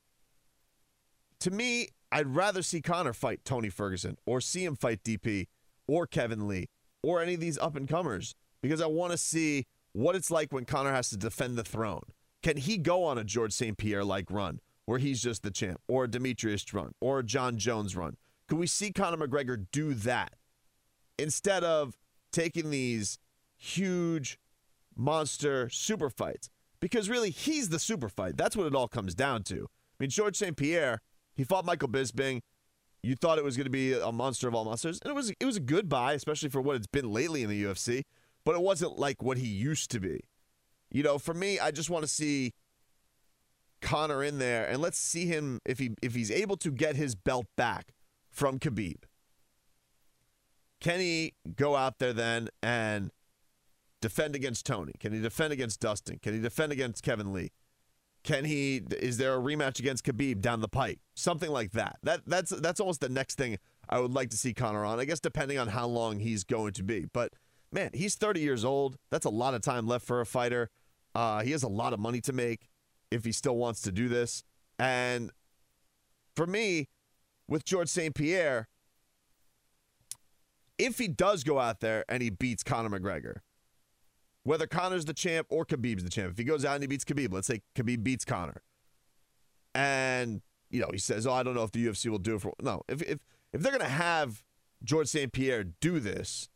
[1.40, 5.46] To me i'd rather see Conor fight tony ferguson or see him fight dp
[5.86, 6.70] or kevin lee
[7.02, 10.52] or any of these up and comers because i want to see what it's like
[10.52, 12.02] when conor has to defend the throne
[12.42, 15.78] can he go on a george st pierre like run where he's just the champ,
[15.86, 18.16] or a Demetrious run, or a Jon Jones run?
[18.48, 20.32] Could we see Conor McGregor do that
[21.18, 21.98] instead of
[22.32, 23.18] taking these
[23.58, 24.38] huge
[24.96, 26.48] monster super fights?
[26.80, 28.38] Because really, he's the super fight.
[28.38, 29.66] That's what it all comes down to.
[29.66, 30.56] I mean, George St.
[30.56, 31.02] Pierre,
[31.34, 32.40] he fought Michael Bisping.
[33.02, 35.34] You thought it was going to be a monster of all monsters, and it was
[35.38, 38.04] it was a good buy, especially for what it's been lately in the UFC.
[38.48, 40.20] But it wasn't like what he used to be.
[40.90, 42.54] You know, for me, I just want to see
[43.82, 47.14] Conor in there, and let's see him if he if he's able to get his
[47.14, 47.92] belt back
[48.30, 49.02] from Khabib.
[50.80, 53.10] Can he go out there then and
[54.00, 54.92] defend against Tony?
[54.98, 56.18] Can he defend against Dustin?
[56.22, 57.52] Can he defend against Kevin Lee?
[58.24, 58.80] Can he?
[58.98, 61.00] Is there a rematch against Khabib down the pike?
[61.14, 61.98] Something like that.
[62.02, 63.58] That that's that's almost the next thing
[63.90, 64.98] I would like to see Conor on.
[64.98, 67.04] I guess depending on how long he's going to be.
[67.12, 67.34] But
[67.72, 68.98] man, he's 30 years old.
[69.10, 70.70] That's a lot of time left for a fighter.
[71.14, 72.68] Uh, he has a lot of money to make
[73.10, 74.44] if he still wants to do this.
[74.78, 75.30] And
[76.36, 76.88] for me,
[77.48, 78.14] with George St.
[78.14, 78.68] Pierre,
[80.78, 83.38] if he does go out there and he beats Conor McGregor,
[84.44, 87.04] whether Conor's the champ or Khabib's the champ, if he goes out and he beats
[87.04, 88.62] Khabib, let's say Khabib beats Conor,
[89.74, 92.42] and you know he says, "Oh, I don't know if the UFC will do it
[92.42, 93.18] for." No, if if
[93.52, 94.42] if they're gonna have
[94.82, 95.32] George St.
[95.32, 96.48] Pierre do this,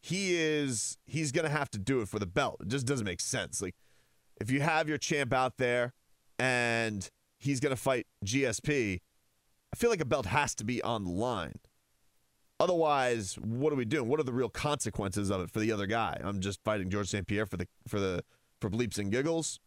[0.00, 2.56] he is he's gonna have to do it for the belt.
[2.60, 3.60] It just doesn't make sense.
[3.60, 3.74] Like
[4.40, 5.92] if you have your champ out there
[6.38, 7.08] and
[7.38, 9.00] he's to fight GSP,
[9.72, 11.60] I feel like a belt has to be on the line.
[12.58, 14.08] Otherwise, what are we doing?
[14.08, 16.18] What are the real consequences of it for the other guy?
[16.22, 17.26] I'm just fighting George St.
[17.26, 18.24] Pierre for the for the
[18.60, 19.60] for bleeps and giggles.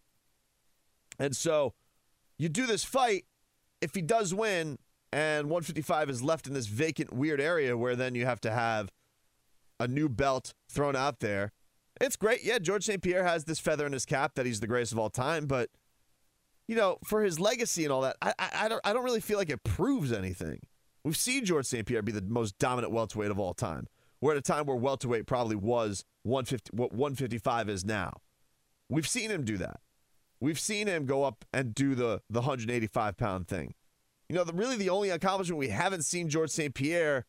[1.20, 1.74] And so
[2.38, 3.26] you do this fight.
[3.82, 4.78] If he does win
[5.12, 8.90] and 155 is left in this vacant, weird area where then you have to have
[9.80, 11.52] a new belt thrown out there,
[12.02, 12.44] it's great.
[12.44, 13.02] Yeah, George St.
[13.02, 15.70] Pierre has this feather in his cap that he's the greatest of all time, but
[16.68, 19.22] you know, for his legacy and all that, I, I, I don't I don't really
[19.22, 20.60] feel like it proves anything.
[21.04, 21.86] We've seen George St.
[21.86, 23.88] Pierre be the most dominant welterweight of all time.
[24.22, 28.14] We're at a time where welterweight probably was 150 what 155 is now.
[28.90, 29.82] We've seen him do that.
[30.40, 33.74] We've seen him go up and do the the 185 pound thing.
[34.30, 36.74] You know, the, really the only accomplishment we haven't seen George St.
[36.74, 37.26] Pierre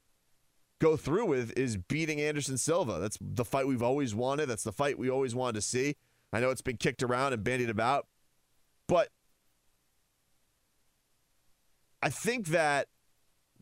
[0.84, 2.98] go through with is beating Anderson Silva.
[3.00, 4.46] That's the fight we've always wanted.
[4.46, 5.96] That's the fight we always wanted to see.
[6.30, 8.06] I know it's been kicked around and bandied about,
[8.86, 9.08] but
[12.02, 12.88] I think that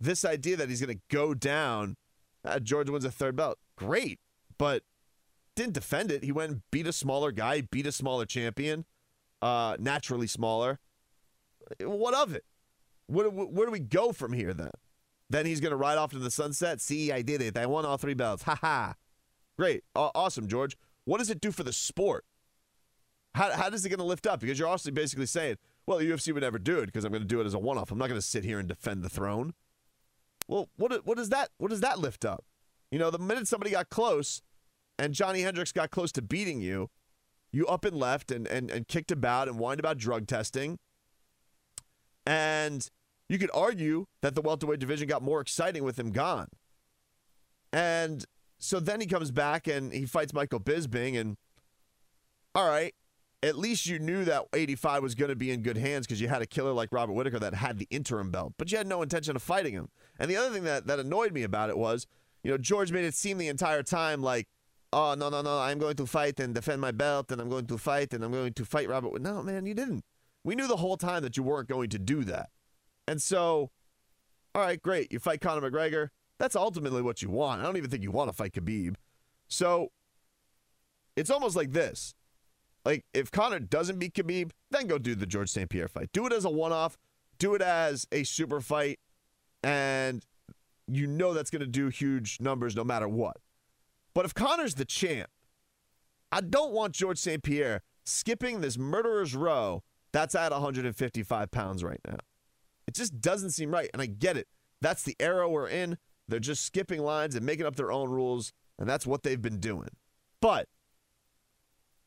[0.00, 1.96] this idea that he's going to go down,
[2.44, 4.18] uh, George wins a third belt, great,
[4.58, 4.82] but
[5.54, 6.24] didn't defend it.
[6.24, 8.84] He went and beat a smaller guy, beat a smaller champion,
[9.40, 10.80] uh, naturally smaller.
[11.78, 12.44] What of it?
[13.06, 14.70] Where, where do we go from here then?
[15.32, 16.82] Then he's going to ride off to the sunset.
[16.82, 17.56] See, I did it.
[17.56, 18.42] I won all three belts.
[18.42, 18.94] Ha ha.
[19.56, 19.82] Great.
[19.96, 20.76] awesome, George.
[21.06, 22.26] What does it do for the sport?
[23.34, 24.40] How, how does it going to lift up?
[24.40, 27.22] Because you're also basically saying, well, the UFC would never do it because I'm going
[27.22, 27.90] to do it as a one off.
[27.90, 29.54] I'm not going to sit here and defend the throne.
[30.48, 32.44] Well, what, what, does that, what does that lift up?
[32.90, 34.42] You know, the minute somebody got close
[34.98, 36.90] and Johnny Hendricks got close to beating you,
[37.50, 40.78] you up and left and, and, and kicked about and whined about drug testing.
[42.26, 42.90] And
[43.32, 46.48] you could argue that the welterweight division got more exciting with him gone.
[47.72, 48.24] And
[48.58, 51.18] so then he comes back and he fights Michael Bisping.
[51.18, 51.36] And
[52.54, 52.94] all right,
[53.42, 56.28] at least you knew that 85 was going to be in good hands because you
[56.28, 59.02] had a killer like Robert Whittaker that had the interim belt, but you had no
[59.02, 59.88] intention of fighting him.
[60.18, 62.06] And the other thing that, that annoyed me about it was,
[62.44, 64.46] you know, George made it seem the entire time like,
[64.92, 67.66] oh, no, no, no, I'm going to fight and defend my belt and I'm going
[67.66, 69.20] to fight and I'm going to fight Robert.
[69.22, 70.04] No, man, you didn't.
[70.44, 72.50] We knew the whole time that you weren't going to do that.
[73.06, 73.70] And so,
[74.54, 75.12] all right, great.
[75.12, 76.08] You fight Conor McGregor.
[76.38, 77.60] That's ultimately what you want.
[77.60, 78.94] I don't even think you want to fight Khabib.
[79.48, 79.88] So
[81.16, 82.14] it's almost like this.
[82.84, 85.70] Like, if Conor doesn't beat Khabib, then go do the George St.
[85.70, 86.10] Pierre fight.
[86.12, 86.98] Do it as a one off,
[87.38, 88.98] do it as a super fight,
[89.62, 90.24] and
[90.88, 93.36] you know that's going to do huge numbers no matter what.
[94.14, 95.30] But if Conor's the champ,
[96.32, 97.42] I don't want George St.
[97.42, 102.18] Pierre skipping this murderer's row that's at 155 pounds right now.
[102.86, 103.90] It just doesn't seem right.
[103.92, 104.48] And I get it.
[104.80, 105.98] That's the era we're in.
[106.28, 109.58] They're just skipping lines and making up their own rules, and that's what they've been
[109.58, 109.90] doing.
[110.40, 110.68] But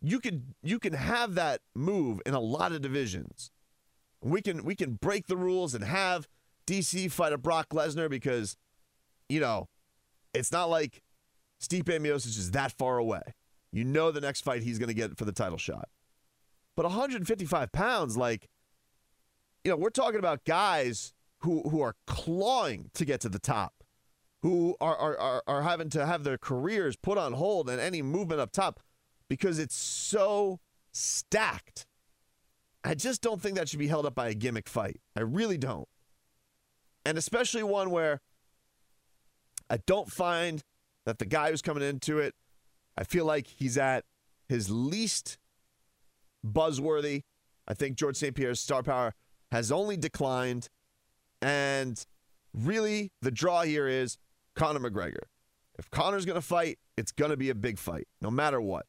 [0.02, 3.52] you can you can have that move in a lot of divisions.
[4.22, 6.28] We can we can break the rules and have
[6.68, 8.58] DC fight a Brock Lesnar because,
[9.30, 9.70] you know,
[10.34, 11.02] it's not like
[11.62, 13.22] Stipe Miocic is that far away.
[13.72, 15.90] You know the next fight he's going to get for the title shot.
[16.76, 18.50] But 155 pounds, like,
[19.66, 23.84] you know, we're talking about guys who who are clawing to get to the top,
[24.44, 28.04] who are are, are, are having to have their careers put on hold and any
[28.04, 28.80] movement up top
[29.28, 30.60] because it's so
[30.92, 31.88] stacked.
[32.84, 35.02] I just don't think that should be held up by a gimmick fight.
[35.16, 35.88] I really don't.
[37.04, 38.22] And especially one where
[39.68, 40.62] I don't find
[41.08, 42.36] that the guy who's coming into it,
[42.96, 44.06] I feel like he's at
[44.48, 45.40] his least
[46.46, 47.24] buzzworthy.
[47.68, 48.36] I think George St.
[48.36, 49.16] Pierre's star power
[49.56, 50.68] has only declined.
[51.42, 52.06] And
[52.54, 54.18] really, the draw here is
[54.54, 55.24] Conor McGregor.
[55.80, 58.86] If Conor's going to fight, it's going to be a big fight, no matter what.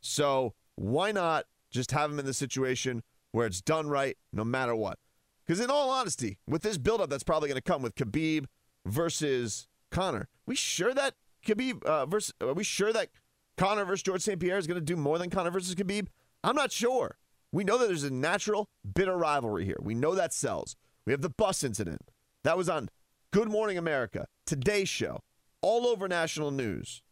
[0.00, 3.02] So why not just have him in the situation
[3.32, 4.98] where it's done right no matter what?
[5.46, 8.46] Because in all honesty, with this buildup that's probably going to come with Khabib
[8.86, 11.14] versus Conor, we sure that
[11.46, 13.10] Khabib uh, versus are we sure that
[13.56, 14.40] Conor versus George St.
[14.40, 16.08] Pierre is going to do more than Conor versus Khabib?
[16.42, 17.16] I'm not sure.
[17.52, 19.78] We know that there's a natural bitter rivalry here.
[19.80, 20.76] We know that sells.
[21.06, 22.10] We have the bus incident.
[22.44, 22.88] That was on
[23.32, 25.20] Good Morning America, Today's Show,
[25.62, 27.02] all over national news.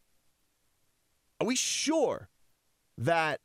[1.40, 2.28] Are we sure
[2.96, 3.40] that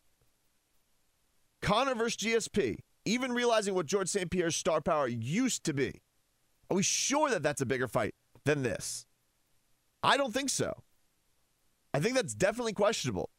[1.62, 4.30] Conor versus GSP, even realizing what George St.
[4.30, 6.02] Pierre's star power used to be,
[6.70, 8.14] are we sure that that's a bigger fight
[8.46, 9.06] than this?
[10.04, 10.84] I don't think so.
[11.94, 13.30] I think that's definitely questionable,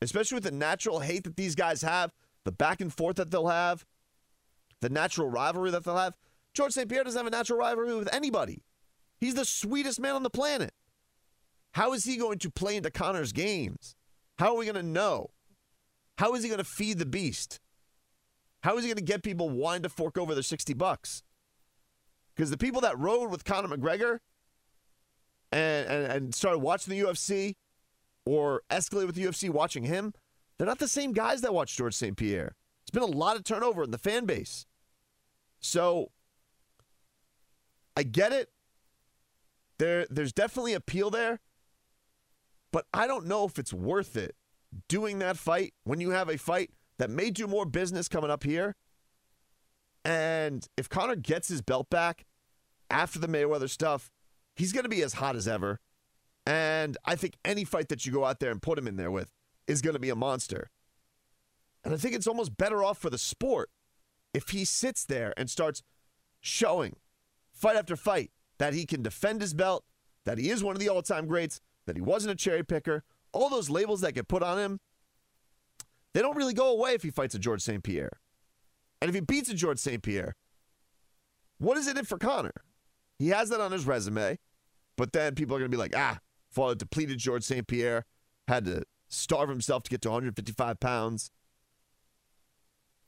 [0.00, 2.12] especially with the natural hate that these guys have,
[2.44, 3.84] the back and forth that they'll have,
[4.80, 6.16] the natural rivalry that they'll have.
[6.54, 6.88] George St.
[6.88, 8.62] Pierre doesn't have a natural rivalry with anybody.
[9.20, 10.72] He's the sweetest man on the planet.
[11.74, 13.94] How is he going to play into Conor's games?
[14.38, 15.30] How are we going to know?
[16.18, 17.60] How is he going to feed the beast?
[18.62, 21.22] How is he going to get people wanting to fork over their 60 bucks?
[22.34, 24.18] Because the people that rode with Conor McGregor
[25.50, 27.54] and, and, and started watching the UFC
[28.24, 30.14] or escalated with the UFC watching him,
[30.62, 32.16] they're not the same guys that watch George St.
[32.16, 32.54] Pierre.
[32.84, 34.64] There's been a lot of turnover in the fan base.
[35.58, 36.12] So
[37.96, 38.48] I get it.
[39.78, 41.40] There, there's definitely appeal there.
[42.70, 44.36] But I don't know if it's worth it
[44.86, 48.44] doing that fight when you have a fight that may do more business coming up
[48.44, 48.76] here.
[50.04, 52.24] And if Conor gets his belt back
[52.88, 54.12] after the Mayweather stuff,
[54.54, 55.80] he's going to be as hot as ever.
[56.46, 59.10] And I think any fight that you go out there and put him in there
[59.10, 59.32] with
[59.66, 60.70] is going to be a monster.
[61.84, 63.70] And I think it's almost better off for the sport
[64.32, 65.82] if he sits there and starts
[66.40, 66.96] showing
[67.52, 69.84] fight after fight that he can defend his belt,
[70.24, 73.02] that he is one of the all time greats, that he wasn't a cherry picker,
[73.32, 74.80] all those labels that get put on him,
[76.14, 77.82] they don't really go away if he fights a George St.
[77.82, 78.20] Pierre.
[79.00, 80.02] And if he beats a George St.
[80.02, 80.36] Pierre,
[81.58, 82.52] what is it in for Conor?
[83.18, 84.38] He has that on his resume,
[84.96, 86.18] but then people are going to be like, ah,
[86.50, 87.66] fought a depleted George St.
[87.66, 88.04] Pierre,
[88.48, 91.30] had to starve himself to get to 155 pounds,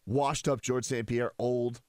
[0.07, 1.07] washed up George St.
[1.07, 1.81] Pierre, old.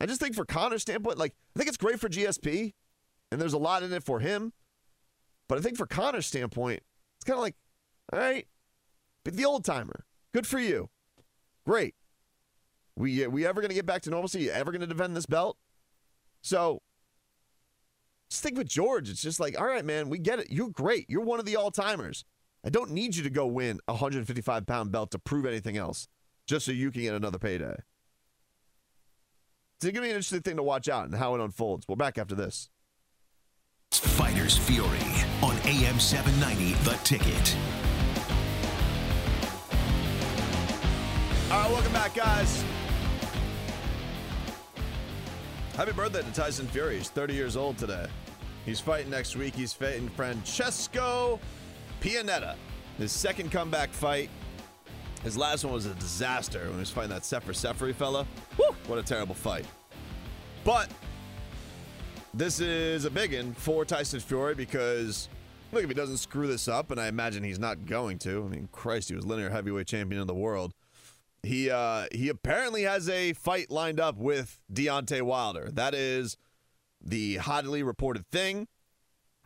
[0.00, 2.72] I just think for Conor's standpoint, like, I think it's great for GSP,
[3.30, 4.52] and there's a lot in it for him.
[5.48, 6.82] But I think for Conor's standpoint,
[7.18, 7.56] it's kind of like,
[8.12, 8.46] all right,
[9.24, 10.88] be the old timer, good for you,
[11.64, 11.94] great.
[12.96, 14.40] We uh, we ever going to get back to normalcy?
[14.40, 15.58] You ever going to defend this belt?
[16.42, 16.80] So
[18.30, 19.10] stick with George.
[19.10, 20.50] It's just like, all right, man, we get it.
[20.50, 21.04] You're great.
[21.08, 22.24] You're one of the all timers.
[22.66, 26.08] I don't need you to go win a 155 pound belt to prove anything else,
[26.48, 27.76] just so you can get another payday.
[29.76, 31.86] It's going to be an interesting thing to watch out and how it unfolds.
[31.86, 32.70] We're back after this.
[33.92, 34.88] Fighters Fury
[35.42, 37.56] on AM 790, The Ticket.
[41.52, 42.64] All right, welcome back, guys.
[45.76, 46.96] Happy birthday to Tyson Fury.
[46.96, 48.06] He's 30 years old today.
[48.64, 49.54] He's fighting next week.
[49.54, 51.38] He's fighting Francesco
[52.06, 52.54] Pianetta.
[52.98, 54.30] His second comeback fight.
[55.24, 58.24] His last one was a disaster when he was fighting that Sefer Seferi fella.
[58.56, 59.66] Woo, what a terrible fight.
[60.62, 60.88] But
[62.32, 65.28] this is a big one for Tyson Fury because
[65.72, 68.44] look, if he doesn't screw this up, and I imagine he's not going to.
[68.44, 70.74] I mean, Christ, he was linear heavyweight champion of the world.
[71.42, 75.70] He uh, he apparently has a fight lined up with Deontay Wilder.
[75.72, 76.36] That is
[77.04, 78.68] the hotly reported thing.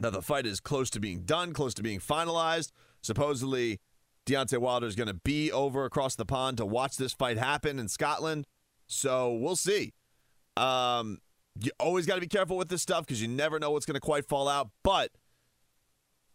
[0.01, 2.73] That the fight is close to being done, close to being finalized.
[3.03, 3.81] Supposedly,
[4.27, 7.79] Deontay Wilder is going to be over across the pond to watch this fight happen
[7.79, 8.47] in Scotland.
[8.87, 9.93] So we'll see.
[10.57, 11.19] Um,
[11.63, 13.95] you always got to be careful with this stuff because you never know what's going
[13.95, 14.71] to quite fall out.
[14.83, 15.11] But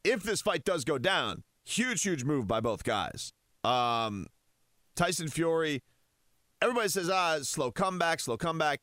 [0.03, 3.34] if this fight does go down, huge, huge move by both guys.
[3.63, 4.28] Um,
[4.95, 5.82] Tyson Fury,
[6.61, 8.82] everybody says, ah, slow comeback, slow comeback.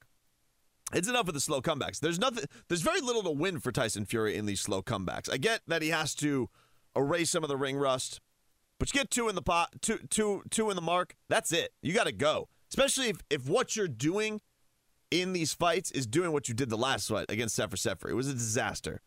[0.92, 2.00] It's enough with the slow comebacks.
[2.00, 2.44] There's nothing.
[2.68, 5.32] There's very little to win for Tyson Fury in these slow comebacks.
[5.32, 6.48] I get that he has to
[6.94, 8.20] erase some of the ring rust,
[8.78, 11.16] but you get two in the pot, two, two, two in the mark.
[11.28, 11.72] That's it.
[11.82, 12.48] You got to go.
[12.70, 14.40] Especially if if what you're doing
[15.10, 18.08] in these fights is doing what you did the last fight against Sefer Sefer.
[18.08, 19.00] It was a disaster.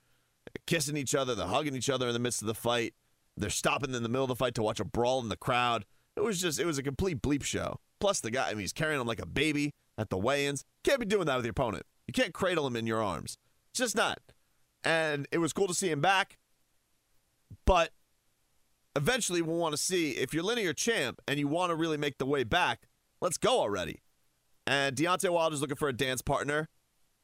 [0.68, 2.94] Kissing each other, they're hugging each other in the midst of the fight.
[3.36, 5.86] They're stopping in the middle of the fight to watch a brawl in the crowd.
[6.16, 7.80] It was just, it was a complete bleep show.
[8.00, 10.64] Plus, the guy, I mean, he's carrying him like a baby at the weigh ins.
[10.84, 11.86] Can't be doing that with your opponent.
[12.08, 13.38] You can't cradle him in your arms.
[13.74, 14.20] Just not.
[14.84, 16.38] And it was cool to see him back.
[17.66, 17.92] But
[18.96, 22.18] eventually, we'll want to see if you're linear champ and you want to really make
[22.18, 22.88] the way back,
[23.22, 24.02] let's go already.
[24.68, 26.70] And Deontay Wilder's looking for a dance partner,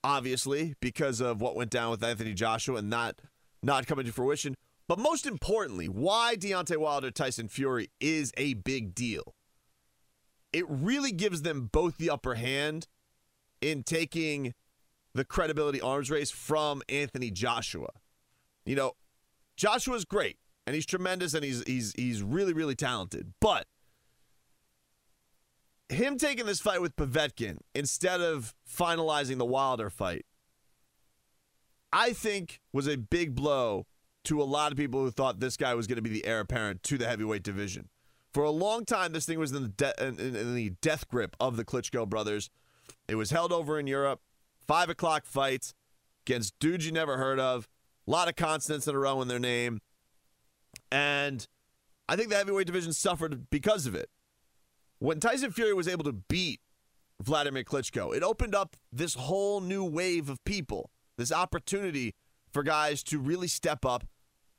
[0.04, 3.20] obviously, because of what went down with Anthony Joshua and not
[3.64, 4.56] not coming to fruition.
[4.88, 9.34] But most importantly, why Deontay Wilder Tyson Fury is a big deal.
[10.54, 12.88] It really gives them both the upper hand
[13.62, 14.54] in taking
[15.14, 17.90] the credibility arms race from Anthony Joshua.
[18.66, 18.94] You know,
[19.56, 23.34] Joshua's great and he's tremendous and he's he's he's really really talented.
[23.40, 23.68] But
[25.90, 30.26] him taking this fight with Povetkin instead of finalizing the Wilder fight,
[31.92, 33.86] I think was a big blow
[34.24, 36.40] to a lot of people who thought this guy was going to be the heir
[36.40, 37.90] apparent to the heavyweight division.
[38.34, 41.36] For a long time, this thing was in the, de- in, in the death grip
[41.40, 42.50] of the Klitschko brothers.
[43.08, 44.22] It was held over in Europe,
[44.68, 45.74] five o'clock fights
[46.26, 47.68] against dudes you never heard of,
[48.08, 49.80] a lot of consonants in a row in their name.
[50.92, 51.46] And
[52.08, 54.10] I think the heavyweight division suffered because of it.
[55.00, 56.62] When Tyson Fury was able to beat
[57.22, 62.14] Vladimir Klitschko, it opened up this whole new wave of people, this opportunity
[62.52, 64.06] for guys to really step up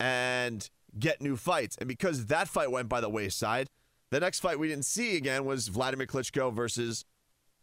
[0.00, 0.68] and
[0.98, 1.76] get new fights.
[1.78, 3.68] And because that fight went by the wayside,
[4.10, 7.04] the next fight we didn't see again was Vladimir Klitschko versus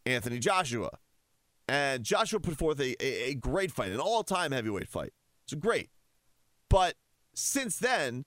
[0.05, 0.89] Anthony Joshua.
[1.67, 5.13] And Joshua put forth a, a, a great fight, an all time heavyweight fight.
[5.45, 5.89] It's great.
[6.69, 6.95] But
[7.35, 8.25] since then,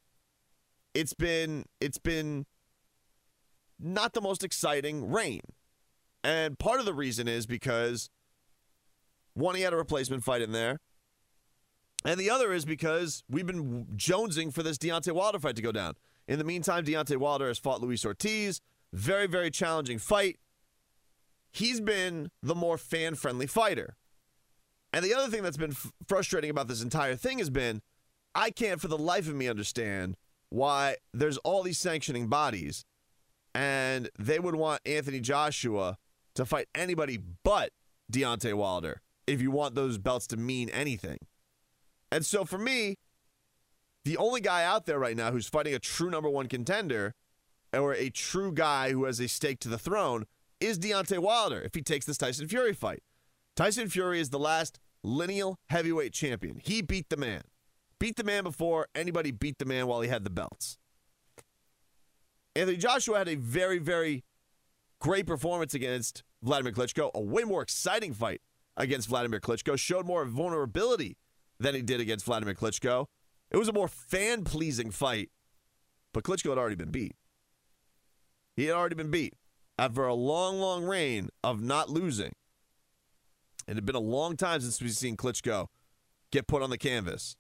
[0.95, 2.47] it's been it's been
[3.81, 5.41] not the most exciting reign.
[6.23, 8.11] And part of the reason is because
[9.35, 10.79] one, he had a replacement fight in there.
[12.05, 15.73] And the other is because we've been jonesing for this Deontay Wilder fight to go
[15.73, 15.95] down.
[16.27, 18.61] In the meantime, Deontay Wilder has fought Luis Ortiz.
[18.93, 20.39] Very, very challenging fight.
[21.53, 23.97] He's been the more fan friendly fighter.
[24.93, 27.83] And the other thing that's been f- frustrating about this entire thing has been
[28.35, 30.17] I can't for the life of me understand
[30.49, 32.85] why there's all these sanctioning bodies
[33.55, 35.99] and they would want Anthony Joshua
[36.35, 37.71] to fight anybody but
[38.11, 41.19] Deontay Wilder if you want those belts to mean anything.
[42.13, 42.99] And so for me,
[44.05, 47.15] the only guy out there right now who's fighting a true number one contender
[47.73, 50.27] or a true guy who has a stake to the throne
[50.61, 53.03] is Deontay Wilder if he takes this Tyson Fury fight.
[53.57, 56.61] Tyson Fury is the last lineal heavyweight champion.
[56.63, 57.45] He beat the man.
[57.99, 60.77] Beat the man before anybody beat the man while he had the belts.
[62.55, 64.23] Anthony Joshua had a very, very
[65.01, 68.43] great performance against Vladimir Klitschko, a way more exciting fight
[68.77, 71.17] against Vladimir Klitschko, showed more vulnerability
[71.63, 73.07] than he did against Vladimir Klitschko.
[73.51, 75.31] It was a more fan pleasing fight,
[76.13, 77.15] but Klitschko had already been beat.
[78.57, 79.35] He had already been beat
[79.79, 82.33] after a long, long reign of not losing.
[83.69, 85.67] It had been a long time since we've seen Klitschko
[86.31, 87.37] get put on the canvas.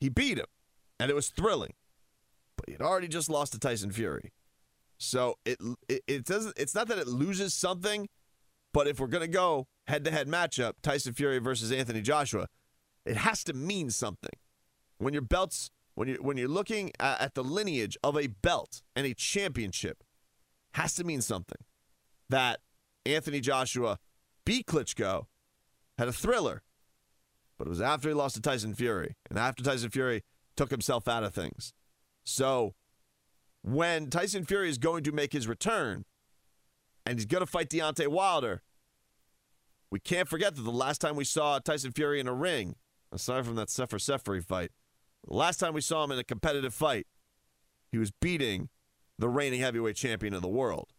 [0.00, 0.46] He beat him,
[0.98, 1.74] and it was thrilling.
[2.56, 4.32] But he had already just lost to Tyson Fury.
[4.98, 8.08] So it, it it doesn't it's not that it loses something,
[8.72, 12.46] but if we're gonna go head to head matchup, Tyson Fury versus Anthony Joshua,
[13.04, 14.30] it has to mean something.
[14.98, 18.82] When your belts, when you when you're looking at, at the lineage of a belt
[18.96, 20.02] and a championship,
[20.74, 21.62] has to mean something.
[22.28, 22.60] That
[23.04, 23.98] Anthony Joshua
[24.44, 25.26] beat Klitschko,
[25.98, 26.62] had a thriller,
[27.58, 30.22] but it was after he lost to Tyson Fury, and after Tyson Fury
[30.56, 31.72] took himself out of things.
[32.24, 32.74] So
[33.62, 36.04] when Tyson Fury is going to make his return
[37.04, 38.62] and he's going to fight Deontay Wilder,
[39.90, 42.76] we can't forget that the last time we saw Tyson Fury in a ring,
[43.12, 44.70] aside from that Sefer Seferi fight,
[45.26, 47.06] the last time we saw him in a competitive fight,
[47.90, 48.68] he was beating
[49.18, 50.90] the reigning heavyweight champion of the world.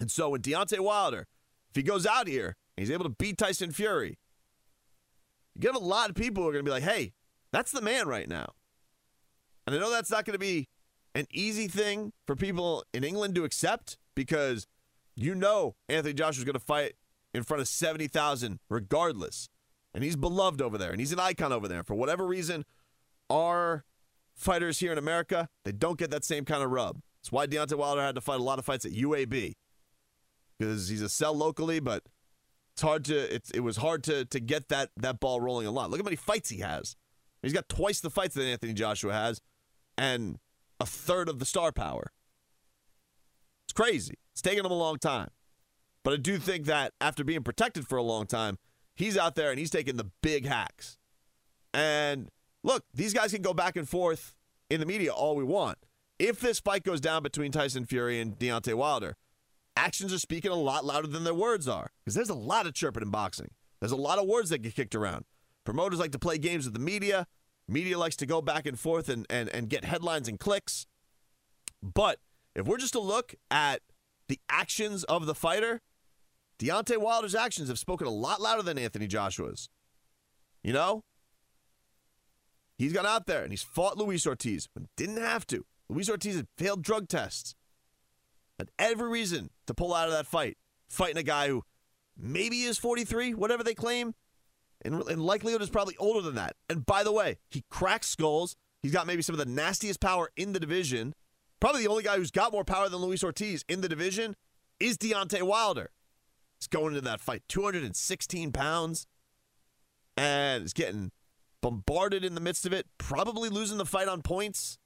[0.00, 1.26] And so when Deontay Wilder,
[1.70, 4.18] if he goes out here and he's able to beat Tyson Fury,
[5.54, 7.12] you get a lot of people who are going to be like, hey,
[7.52, 8.52] that's the man right now.
[9.66, 10.68] And I know that's not going to be
[11.14, 14.66] an easy thing for people in England to accept because
[15.16, 16.94] you know Anthony Joshua is going to fight
[17.34, 19.48] in front of 70,000 regardless.
[19.94, 21.82] And he's beloved over there and he's an icon over there.
[21.82, 22.64] For whatever reason,
[23.30, 23.84] our
[24.34, 27.00] fighters here in America, they don't get that same kind of rub.
[27.20, 29.54] That's why Deontay Wilder had to fight a lot of fights at UAB
[30.58, 32.04] because he's a sell locally, but
[32.72, 35.70] it's hard to it's, it was hard to to get that that ball rolling a
[35.70, 35.90] lot.
[35.90, 36.96] Look at how many fights he has.
[37.42, 39.40] He's got twice the fights that Anthony Joshua has,
[39.96, 40.38] and
[40.80, 42.12] a third of the star power.
[43.66, 44.14] It's crazy.
[44.32, 45.30] It's taken him a long time.
[46.08, 48.56] But I do think that after being protected for a long time,
[48.94, 50.96] he's out there and he's taking the big hacks.
[51.74, 52.30] And
[52.62, 54.32] look, these guys can go back and forth
[54.70, 55.76] in the media all we want.
[56.18, 59.18] If this fight goes down between Tyson Fury and Deontay Wilder,
[59.76, 61.90] actions are speaking a lot louder than their words are.
[62.00, 63.50] Because there's a lot of chirping in boxing.
[63.78, 65.26] There's a lot of words that get kicked around.
[65.66, 67.26] Promoters like to play games with the media.
[67.68, 70.86] Media likes to go back and forth and, and, and get headlines and clicks.
[71.82, 72.18] But
[72.54, 73.82] if we're just to look at
[74.28, 75.82] the actions of the fighter,
[76.58, 79.68] Deontay Wilder's actions have spoken a lot louder than Anthony Joshua's.
[80.62, 81.04] You know?
[82.76, 85.64] He's gone out there and he's fought Luis Ortiz but didn't have to.
[85.88, 87.54] Luis Ortiz had failed drug tests.
[88.58, 90.56] Had every reason to pull out of that fight,
[90.88, 91.62] fighting a guy who
[92.16, 94.14] maybe is 43, whatever they claim,
[94.82, 96.56] and, and likelihood is probably older than that.
[96.68, 98.56] And by the way, he cracks skulls.
[98.82, 101.14] He's got maybe some of the nastiest power in the division.
[101.60, 104.36] Probably the only guy who's got more power than Luis Ortiz in the division
[104.78, 105.90] is Deontay Wilder.
[106.58, 109.06] He's going into that fight 216 pounds
[110.16, 111.12] and is getting
[111.60, 114.78] bombarded in the midst of it, probably losing the fight on points,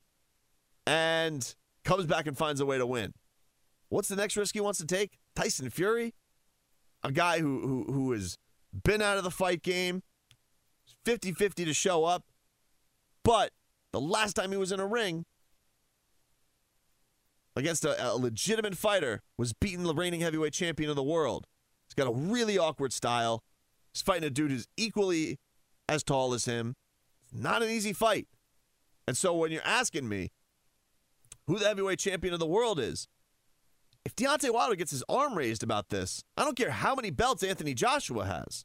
[0.87, 1.55] and
[1.85, 3.15] comes back and finds a way to win.
[3.89, 5.19] What's the next risk he wants to take?
[5.35, 6.15] Tyson Fury,
[7.03, 8.39] a guy who who who has
[8.85, 10.03] been out of the fight game,
[11.05, 12.25] 50-50 to show up,
[13.23, 13.53] but
[13.93, 15.27] the last time he was in a ring
[17.55, 21.47] against a, a legitimate fighter was beating the reigning heavyweight champion of the world.
[21.93, 23.43] He's got a really awkward style.
[23.93, 25.39] He's fighting a dude who's equally
[25.91, 26.75] as tall as him.
[27.31, 28.29] Not an easy fight.
[29.07, 30.31] And so when you're asking me
[31.47, 33.09] who the heavyweight champion of the world is,
[34.07, 37.43] if Deontay Wilder gets his arm raised about this, I don't care how many belts
[37.43, 38.65] Anthony Joshua has.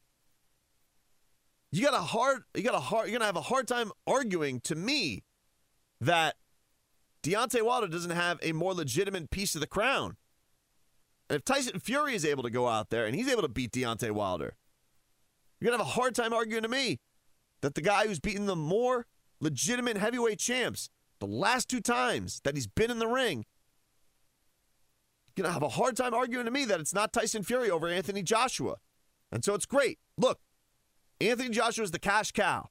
[1.70, 4.62] You got a hard you got a hard you're gonna have a hard time arguing
[4.62, 5.26] to me
[6.00, 6.36] that
[7.24, 10.16] Deontay Wilder doesn't have a more legitimate piece of the crown.
[11.30, 13.72] And if Tyson Fury is able to go out there and he's able to beat
[13.72, 14.56] Deontay Wilder,
[15.60, 17.00] you're gonna have a hard time arguing to me
[17.62, 19.06] that the guy who's beaten the more
[19.40, 23.46] legitimate heavyweight champs the last two times that he's been in the ring,
[25.36, 27.88] you're gonna have a hard time arguing to me that it's not Tyson Fury over
[27.88, 28.76] Anthony Joshua.
[29.32, 30.00] And so it's great.
[30.18, 30.40] Look,
[31.20, 32.70] Anthony Joshua is the cash cow.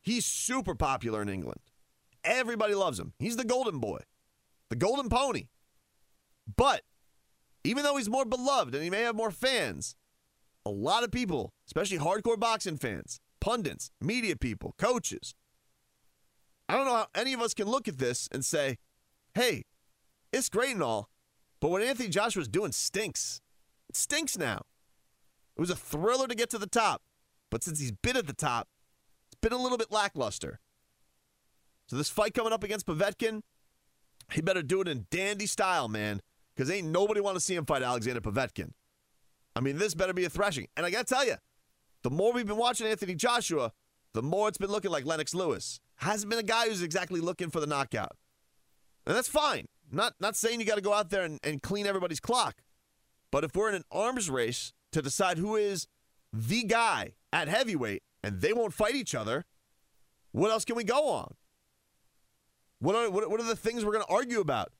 [0.00, 1.60] He's super popular in England.
[2.22, 3.12] Everybody loves him.
[3.18, 4.00] He's the golden boy,
[4.70, 5.48] the golden pony.
[6.56, 6.82] But
[7.66, 9.96] even though he's more beloved and he may have more fans,
[10.64, 15.34] a lot of people, especially hardcore boxing fans, pundits, media people, coaches,
[16.68, 18.78] I don't know how any of us can look at this and say,
[19.34, 19.64] hey,
[20.32, 21.08] it's great and all,
[21.60, 23.40] but what Anthony Joshua's doing stinks.
[23.88, 24.62] It stinks now.
[25.56, 27.02] It was a thriller to get to the top,
[27.50, 28.68] but since he's been at the top,
[29.28, 30.60] it's been a little bit lackluster.
[31.88, 33.42] So this fight coming up against Povetkin,
[34.32, 36.20] he better do it in dandy style, man,
[36.56, 38.70] because ain't nobody want to see him fight Alexander Povetkin.
[39.54, 40.68] I mean, this better be a thrashing.
[40.76, 41.36] And I got to tell you,
[42.02, 43.72] the more we've been watching Anthony Joshua,
[44.14, 45.80] the more it's been looking like Lennox Lewis.
[45.96, 48.16] Hasn't been a guy who's exactly looking for the knockout.
[49.06, 49.66] And that's fine.
[49.90, 52.56] Not not saying you got to go out there and, and clean everybody's clock.
[53.30, 55.86] But if we're in an arms race to decide who is
[56.32, 59.44] the guy at heavyweight and they won't fight each other,
[60.32, 61.34] what else can we go on?
[62.78, 64.72] What are, what, what are the things we're going to argue about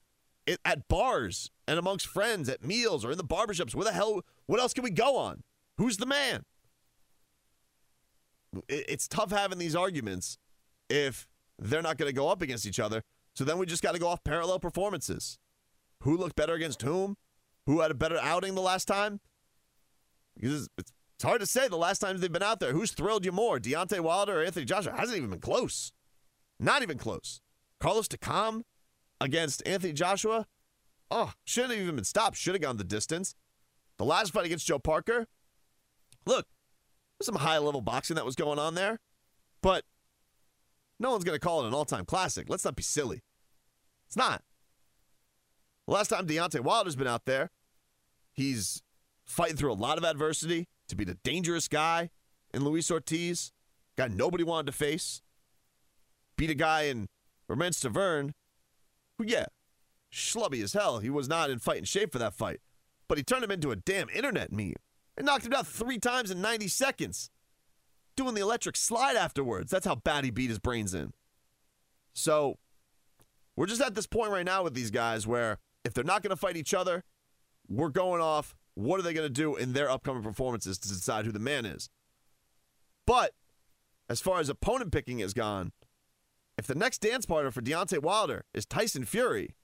[0.64, 3.74] at bars and amongst friends, at meals or in the barbershops?
[3.74, 5.42] Where the hell, what else can we go on?
[5.78, 6.44] Who's the man?
[8.68, 10.38] It's tough having these arguments
[10.88, 11.26] if
[11.58, 13.02] they're not going to go up against each other.
[13.34, 15.38] So then we just got to go off parallel performances.
[16.02, 17.16] who looked better against whom,
[17.66, 19.20] who had a better outing the last time.
[20.34, 20.92] Because it's,
[21.22, 22.72] hard to say the last times they've been out there.
[22.72, 24.94] Who's thrilled you more, Deontay Wilder or Anthony Joshua?
[24.94, 25.92] Hasn't even been close.
[26.60, 27.40] Not even close.
[27.80, 28.62] Carlos Takam
[29.20, 30.46] against Anthony Joshua.
[31.10, 32.36] Oh, shouldn't have even been stopped.
[32.36, 33.34] Should have gone the distance.
[33.98, 35.26] The last fight against Joe Parker.
[36.26, 36.46] Look,
[37.18, 38.98] there's some high level boxing that was going on there,
[39.62, 39.84] but
[40.98, 42.48] no one's going to call it an all time classic.
[42.48, 43.22] Let's not be silly.
[44.06, 44.42] It's not.
[45.86, 47.50] Last time Deontay Wilder's been out there,
[48.32, 48.82] he's
[49.24, 52.10] fighting through a lot of adversity to be the dangerous guy
[52.52, 53.52] in Luis Ortiz,
[53.96, 55.22] guy nobody wanted to face.
[56.36, 57.08] Beat a guy in
[57.48, 58.32] Romain Stiverne, who,
[59.22, 59.46] yeah,
[60.12, 60.98] schlubby as hell.
[60.98, 62.60] He was not in fighting shape for that fight,
[63.08, 64.74] but he turned him into a damn internet meme
[65.16, 67.30] and knocked him down three times in 90 seconds,
[68.16, 69.70] doing the electric slide afterwards.
[69.70, 71.12] That's how bad he beat his brains in.
[72.12, 72.58] So,
[73.56, 76.30] we're just at this point right now with these guys where if they're not going
[76.30, 77.04] to fight each other,
[77.68, 81.24] we're going off what are they going to do in their upcoming performances to decide
[81.24, 81.88] who the man is.
[83.06, 83.32] But
[84.08, 85.72] as far as opponent picking is gone,
[86.58, 89.54] if the next dance partner for Deontay Wilder is Tyson Fury,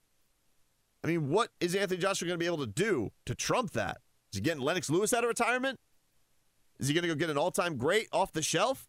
[1.03, 3.99] I mean, what is Anthony Joshua going to be able to do to trump that?
[4.33, 5.81] Is he getting Lennox Lewis out of retirement?
[6.79, 8.89] Is he going to go get an all time great off the shelf?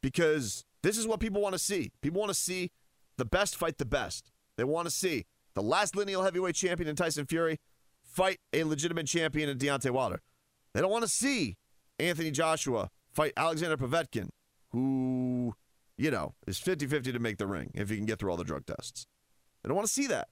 [0.00, 1.92] Because this is what people want to see.
[2.02, 2.70] People want to see
[3.16, 4.30] the best fight the best.
[4.56, 7.58] They want to see the last lineal heavyweight champion in Tyson Fury
[8.02, 10.20] fight a legitimate champion in Deontay Wilder.
[10.72, 11.56] They don't want to see
[11.98, 14.28] Anthony Joshua fight Alexander Povetkin,
[14.70, 15.54] who,
[15.98, 18.36] you know, it's 50 50 to make the ring if you can get through all
[18.36, 19.06] the drug tests.
[19.62, 20.28] They don't want to see that.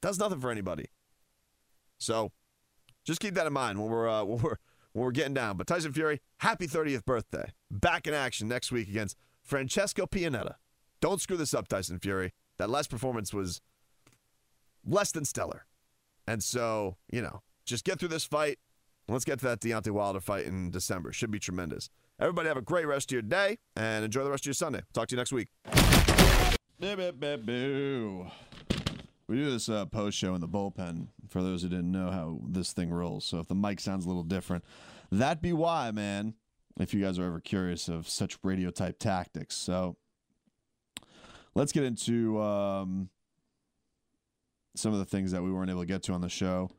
[0.00, 0.86] Does nothing for anybody.
[1.98, 2.32] So
[3.04, 4.56] just keep that in mind when we're, uh, when we're,
[4.92, 5.56] when we're getting down.
[5.56, 7.52] But Tyson Fury, happy 30th birthday.
[7.70, 10.54] Back in action next week against Francesco Pianetta.
[11.00, 12.32] Don't screw this up, Tyson Fury.
[12.58, 13.60] That last performance was
[14.86, 15.66] less than stellar.
[16.26, 18.58] And so, you know, just get through this fight.
[19.08, 21.12] Let's get to that Deontay Wilder fight in December.
[21.12, 21.90] Should be tremendous.
[22.20, 24.82] Everybody have a great rest of your day and enjoy the rest of your Sunday.
[24.92, 25.48] Talk to you next week.
[29.26, 32.38] We do this uh, post show in the bullpen for those who didn't know how
[32.46, 33.24] this thing rolls.
[33.24, 34.64] So if the mic sounds a little different,
[35.10, 36.34] that be why, man.
[36.78, 39.56] If you guys are ever curious of such radio type tactics.
[39.56, 39.96] So
[41.54, 43.08] let's get into um,
[44.76, 46.70] some of the things that we weren't able to get to on the show.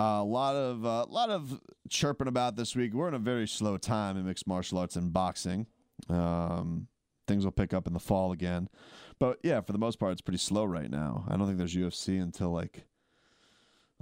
[0.00, 2.94] A lot of a uh, lot of chirping about this week.
[2.94, 5.66] We're in a very slow time in mixed martial arts and boxing.
[6.08, 6.88] Um,
[7.28, 8.70] things will pick up in the fall again,
[9.18, 11.26] but yeah, for the most part, it's pretty slow right now.
[11.28, 12.86] I don't think there's UFC until like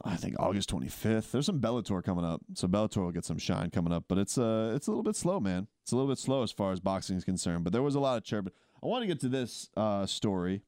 [0.05, 1.33] I think August 25th.
[1.33, 4.05] There's some Bellator coming up, so Bellator will get some shine coming up.
[4.07, 5.67] But it's uh it's a little bit slow, man.
[5.83, 7.65] It's a little bit slow as far as boxing is concerned.
[7.65, 8.53] But there was a lot of chirping.
[8.81, 10.63] I want to get to this uh, story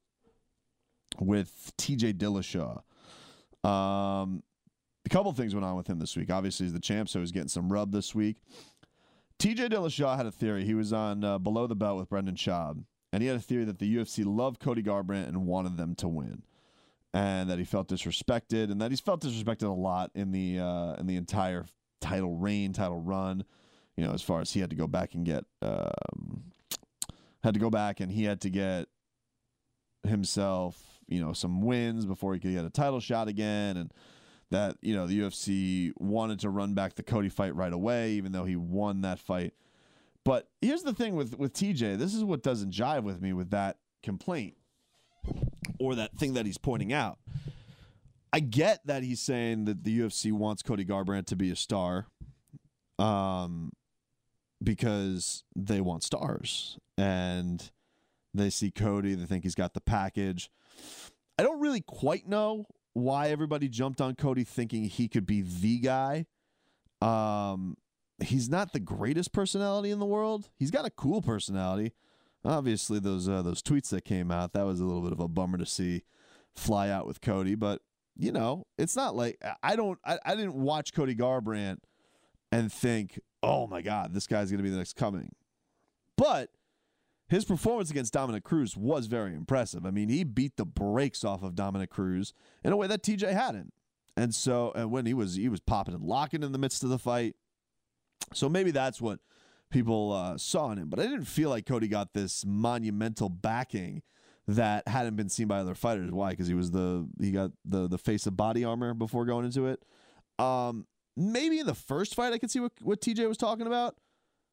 [1.21, 2.83] with TJ Dillashaw.
[3.65, 4.43] Um,
[5.05, 6.31] a couple things went on with him this week.
[6.31, 8.37] Obviously, he's the champ, so he's getting some rub this week.
[9.39, 10.65] TJ Dillashaw had a theory.
[10.65, 13.65] He was on uh, Below the Belt with Brendan Schaub, and he had a theory
[13.65, 16.43] that the UFC loved Cody Garbrandt and wanted them to win,
[17.15, 20.95] and that he felt disrespected, and that he's felt disrespected a lot in the uh,
[20.95, 21.65] in the entire
[22.01, 23.45] title reign, title run.
[23.97, 26.45] You know, as far as he had to go back and get, um,
[27.43, 28.87] had to go back and he had to get
[30.07, 30.81] himself
[31.11, 33.93] you know some wins before he could get a title shot again, and
[34.51, 38.33] that you know the UFC wanted to run back the Cody fight right away, even
[38.33, 39.55] though he won that fight.
[40.25, 41.99] But here's the thing with with TJ.
[41.99, 44.57] This is what doesn't jive with me with that complaint
[45.79, 47.19] or that thing that he's pointing out.
[48.33, 52.07] I get that he's saying that the UFC wants Cody Garbrandt to be a star,
[52.99, 53.73] um,
[54.63, 57.71] because they want stars and
[58.35, 59.15] they see Cody.
[59.15, 60.51] They think he's got the package.
[61.39, 65.79] I don't really quite know why everybody jumped on Cody thinking he could be the
[65.79, 66.27] guy.
[67.01, 67.77] Um,
[68.23, 70.49] he's not the greatest personality in the world.
[70.59, 71.93] He's got a cool personality.
[72.45, 75.29] Obviously, those uh, those tweets that came out that was a little bit of a
[75.29, 76.05] bummer to see
[76.55, 77.55] fly out with Cody.
[77.55, 77.83] But
[78.17, 81.79] you know, it's not like I don't I, I didn't watch Cody Garbrandt
[82.51, 85.35] and think, oh my god, this guy's gonna be the next coming.
[86.17, 86.51] But
[87.31, 89.87] his performance against Dominick Cruz was very impressive.
[89.87, 93.33] I mean, he beat the brakes off of Dominick Cruz in a way that TJ
[93.33, 93.73] hadn't.
[94.17, 96.91] And so, and when he was he was popping and locking in the midst of
[96.91, 97.37] the fight,
[98.35, 99.21] so maybe that's what
[99.71, 100.89] people uh, saw in him.
[100.89, 104.03] But I didn't feel like Cody got this monumental backing
[104.49, 106.11] that hadn't been seen by other fighters.
[106.11, 106.31] Why?
[106.31, 109.67] Because he was the he got the the face of body armor before going into
[109.67, 109.85] it.
[110.41, 113.95] Um, maybe in the first fight, I could see what what TJ was talking about.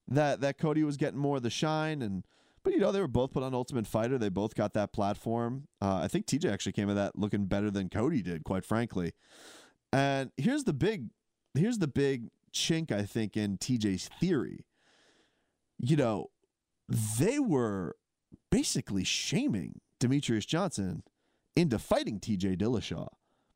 [0.08, 2.24] That that Cody was getting more of the shine and
[2.68, 4.18] But you know, they were both put on Ultimate Fighter.
[4.18, 5.70] They both got that platform.
[5.82, 9.14] Uh, I think TJ actually came of that looking better than Cody did, quite frankly.
[9.94, 11.06] And here's the big,
[11.54, 14.66] here's the big chink I think in TJ's theory.
[15.80, 16.26] You know,
[16.90, 17.96] they were
[18.52, 21.04] basically shaming Demetrious Johnson
[21.56, 23.08] into fighting TJ Dillashaw,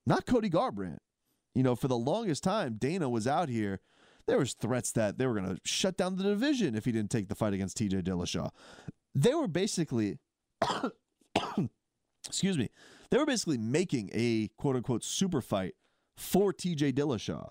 [0.06, 1.00] not Cody Garbrandt.
[1.54, 3.82] You know, for the longest time, Dana was out here.
[4.28, 7.12] There was threats that they were going to shut down the division if he didn't
[7.12, 8.52] take the fight against TJ Dillashaw.
[9.16, 10.20] They were basically,
[12.28, 12.70] excuse me,
[13.10, 15.76] they were basically making a quote unquote super fight
[16.18, 17.50] for TJ Dillashaw.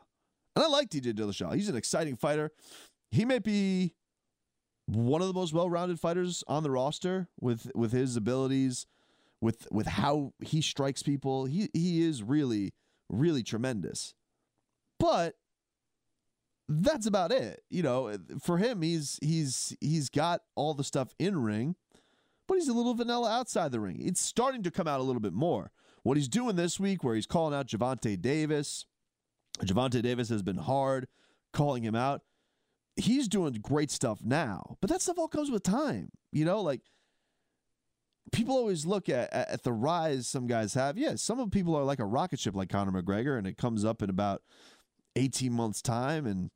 [0.56, 1.54] And I like TJ Dillashaw.
[1.54, 2.50] He's an exciting fighter.
[3.10, 3.94] He may be
[4.86, 8.86] one of the most well-rounded fighters on the roster with with his abilities,
[9.40, 11.44] with with how he strikes people.
[11.44, 12.72] He he is really
[13.08, 14.14] really tremendous.
[14.98, 15.34] But
[16.70, 17.62] that's about it.
[17.68, 21.76] You know, for him he's he's he's got all the stuff in ring,
[22.46, 24.00] but he's a little vanilla outside the ring.
[24.00, 25.72] It's starting to come out a little bit more.
[26.02, 28.86] What he's doing this week where he's calling out Gervonta Davis.
[29.58, 31.06] Gervonta Davis has been hard
[31.52, 32.22] calling him out
[33.00, 36.10] he's doing great stuff now, but that stuff all comes with time.
[36.32, 36.82] You know, like
[38.32, 40.98] people always look at, at the rise some guys have.
[40.98, 43.84] Yeah, some of people are like a rocket ship like Conor McGregor, and it comes
[43.84, 44.42] up in about
[45.16, 46.50] 18 months' time, and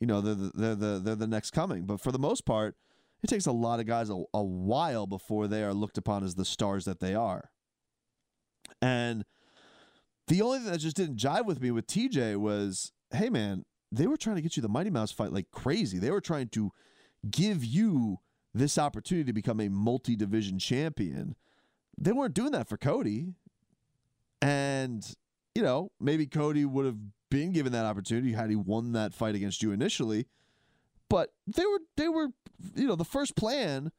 [0.00, 1.84] you know they're the, they're the they're the next coming.
[1.84, 2.76] But for the most part,
[3.22, 6.34] it takes a lot of guys a, a while before they are looked upon as
[6.34, 7.50] the stars that they are.
[8.80, 9.24] And
[10.26, 14.06] the only thing that just didn't jive with me with TJ was, hey man, they
[14.06, 15.98] were trying to get you the Mighty Mouse fight like crazy.
[15.98, 16.72] They were trying to
[17.30, 18.18] give you
[18.54, 21.36] this opportunity to become a multi division champion.
[21.98, 23.34] They weren't doing that for Cody.
[24.40, 25.04] And,
[25.54, 26.98] you know, maybe Cody would have
[27.30, 30.26] been given that opportunity had he won that fight against you initially.
[31.08, 32.28] But they were, they were,
[32.74, 33.90] you know, the first plan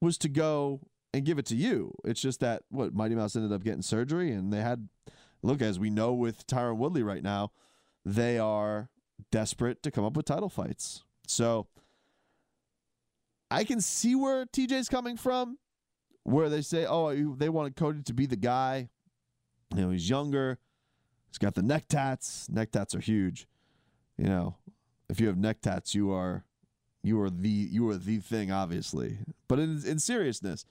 [0.00, 0.80] was to go
[1.12, 1.94] and give it to you.
[2.04, 4.88] It's just that, what, Mighty Mouse ended up getting surgery and they had,
[5.42, 7.50] look, as we know with Tyron Woodley right now,
[8.04, 8.88] they are
[9.30, 11.04] desperate to come up with title fights.
[11.26, 11.66] So
[13.50, 15.58] I can see where TJ's coming from,
[16.22, 18.88] where they say, oh, they wanted Cody to be the guy.
[19.74, 20.58] You know, he's younger.
[21.30, 22.48] He's got the neck tats.
[22.48, 23.46] Neck tats are huge.
[24.18, 24.56] You know,
[25.08, 26.44] if you have neck tats, you are
[27.02, 29.18] you are the you are the thing, obviously.
[29.48, 30.64] But in in seriousness,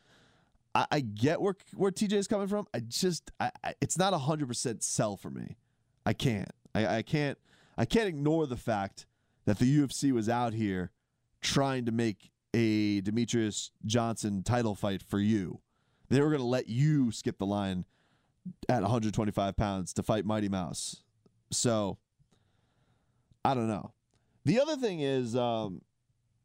[0.76, 2.68] I, I get where where TJ is coming from.
[2.74, 5.58] I just I, I it's not hundred percent sell for me.
[6.06, 6.52] I can't.
[6.76, 7.38] I, I can't
[7.78, 9.06] I can't ignore the fact
[9.46, 10.92] that the UFC was out here
[11.42, 15.62] trying to make a Demetrious Johnson title fight for you.
[16.10, 17.86] They were going to let you skip the line
[18.68, 21.04] at 125 pounds to fight Mighty Mouse.
[21.52, 21.98] So,
[23.44, 23.94] I don't know.
[24.46, 25.82] The other thing is, um,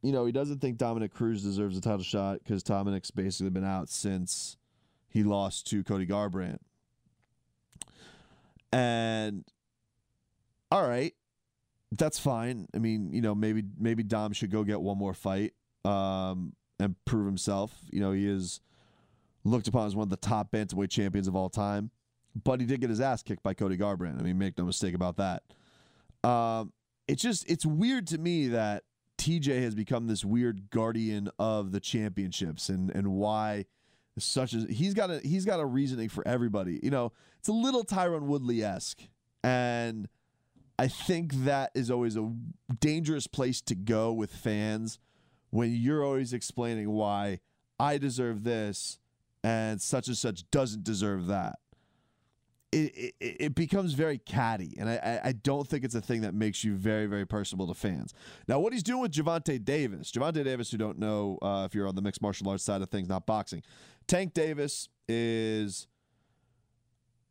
[0.03, 3.65] you know, he doesn't think Dominick Cruz deserves a title shot because Dominick's basically been
[3.65, 4.57] out since
[5.09, 6.59] he lost to Cody Garbrandt.
[8.73, 9.45] And,
[10.71, 11.15] all right,
[11.93, 12.67] that's fine.
[12.75, 16.97] I mean, you know, maybe maybe Dom should go get one more fight um, and
[17.05, 17.73] prove himself.
[17.91, 18.61] You know, he is
[19.45, 21.91] looked upon as one of the top bantamweight champions of all time,
[22.43, 24.19] but he did get his ass kicked by Cody Garbrandt.
[24.19, 25.43] I mean, make no mistake about that.
[26.29, 26.73] Um,
[27.07, 28.85] it's just it's weird to me that
[29.19, 33.67] TJ has become this weird guardian of the championships and and why
[34.19, 36.81] such as he's got a he's got a reasoning for everybody.
[36.83, 39.03] You know, it's a little Tyron Woodley esque
[39.43, 40.09] and
[40.79, 42.33] I think that is always a
[42.81, 44.99] dangerous place to go with fans
[45.51, 47.41] when you're always explaining why
[47.79, 48.99] I deserve this
[49.45, 51.59] and such and such doesn't deserve that.
[52.73, 56.35] It, it, it becomes very catty, and I, I don't think it's a thing that
[56.35, 58.13] makes you very, very personable to fans.
[58.49, 61.87] Now, what he's doing with Gervonta Davis, Gervonta Davis, who don't know uh, if you're
[61.87, 63.63] on the mixed martial arts side of things, not boxing,
[64.09, 65.87] Tank Davis is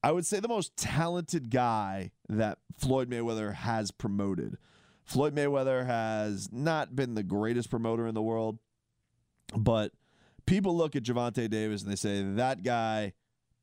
[0.02, 4.58] I would say the most talented guy that Floyd Mayweather has promoted.
[5.04, 8.60] Floyd Mayweather has not been the greatest promoter in the world,
[9.58, 9.92] but
[10.46, 13.14] people look at Gervonta Davis and they say that guy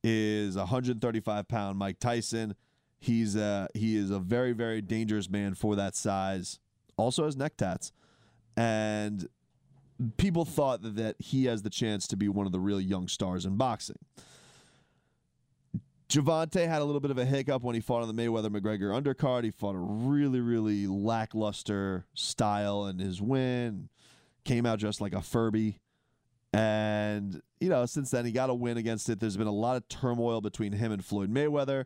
[0.03, 2.55] is 135 pound Mike Tyson.
[2.99, 6.59] He's a, he is a very very dangerous man for that size.
[6.97, 7.93] Also has neck tats,
[8.57, 9.27] and
[10.17, 13.45] people thought that, he has the chance to be one of the real young stars
[13.45, 13.99] in boxing.
[16.09, 18.91] Gervonta had a little bit of a hiccup when he fought on the Mayweather McGregor
[19.01, 19.45] undercard.
[19.45, 23.89] He fought a really, really lackluster style in his win.
[24.45, 25.79] Came out just like a Furby.
[26.53, 29.21] And, you know, since then he got a win against it.
[29.21, 31.85] There's been a lot of turmoil between him and Floyd Mayweather.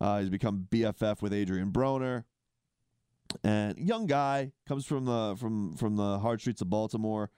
[0.00, 2.24] Uh, he's become BFF with Adrian Broner.
[3.42, 7.30] And young guy comes from the from from the hard streets of Baltimore.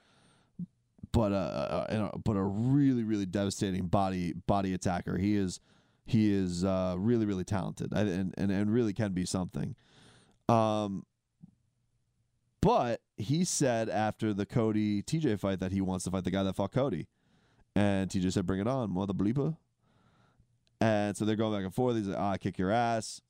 [1.12, 5.16] but uh, uh, but a really really devastating body body attacker.
[5.16, 5.60] He is
[6.04, 9.74] he is uh, really really talented and, and and really can be something.
[10.48, 11.04] Um,
[12.68, 16.42] but he said after the Cody TJ fight that he wants to fight the guy
[16.42, 17.08] that fought Cody,
[17.74, 19.56] and TJ said, "Bring it on, mother bleeper."
[20.78, 21.96] And so they're going back and forth.
[21.96, 23.22] He's like, "Ah, I kick your ass."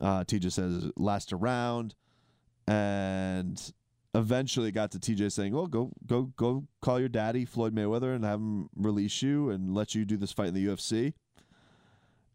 [0.00, 1.94] Uh, TJ says, "Last around,"
[2.66, 3.72] and
[4.16, 8.24] eventually got to TJ saying, "Well, go go go call your daddy Floyd Mayweather and
[8.24, 11.14] have him release you and let you do this fight in the UFC."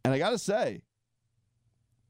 [0.05, 0.83] And I got to say,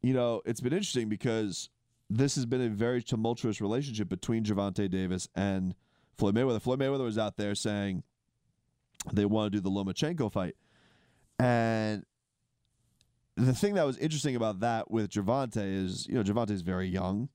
[0.03, 1.71] you know, it's been interesting because
[2.09, 5.75] this has been a very tumultuous relationship between Gervonta Davis and
[6.17, 6.61] Floyd Mayweather.
[6.61, 8.03] Floyd Mayweather was out there saying
[9.11, 10.55] they want to do the Lomachenko fight.
[11.39, 12.03] And
[13.35, 16.87] the thing that was interesting about that with Gervonta is, you know, Gervonta is very
[16.87, 17.29] young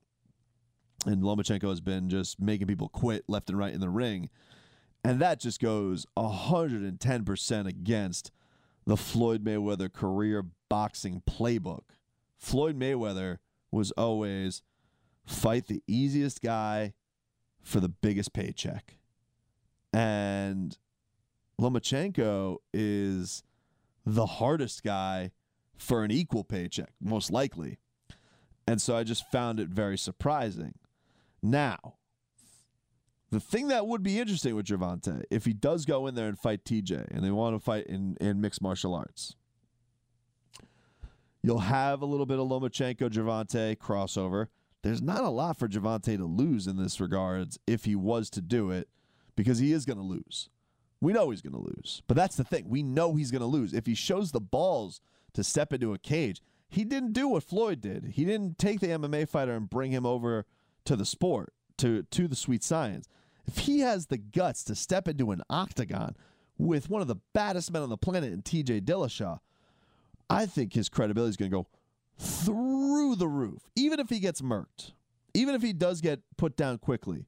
[1.05, 4.29] and Lomachenko has been just making people quit left and right in the ring.
[5.03, 8.31] And that just goes 110% against
[8.85, 11.83] the Floyd Mayweather career boxing playbook.
[12.37, 13.37] Floyd Mayweather
[13.73, 14.61] was always
[15.25, 16.93] fight the easiest guy
[17.61, 18.97] for the biggest paycheck.
[19.91, 20.77] And
[21.59, 23.43] Lomachenko is
[24.05, 25.31] the hardest guy
[25.77, 27.79] for an equal paycheck, most likely.
[28.67, 30.75] And so I just found it very surprising.
[31.41, 31.95] Now,
[33.31, 36.37] the thing that would be interesting with Gervonta, if he does go in there and
[36.37, 39.35] fight TJ, and they want to fight in, in mixed martial arts,
[41.43, 44.47] you'll have a little bit of Lomachenko Gervonta crossover.
[44.81, 48.41] There's not a lot for Gervonta to lose in this regards if he was to
[48.41, 48.89] do it,
[49.35, 50.49] because he is going to lose.
[50.99, 52.69] We know he's going to lose, but that's the thing.
[52.69, 55.01] We know he's going to lose if he shows the balls
[55.33, 56.41] to step into a cage.
[56.69, 58.13] He didn't do what Floyd did.
[58.13, 60.45] He didn't take the MMA fighter and bring him over
[60.85, 63.07] to the sport, to to the sweet science.
[63.45, 66.15] If he has the guts to step into an octagon
[66.57, 69.39] with one of the baddest men on the planet in TJ Dillashaw,
[70.33, 71.67] I think his credibility is going to go
[72.17, 73.69] through the roof.
[73.75, 74.93] Even if he gets murked,
[75.33, 77.25] even if he does get put down quickly,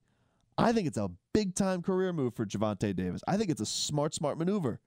[0.57, 3.21] I think it's a big time career move for Gervonta Davis.
[3.27, 4.79] I think it's a smart, smart maneuver.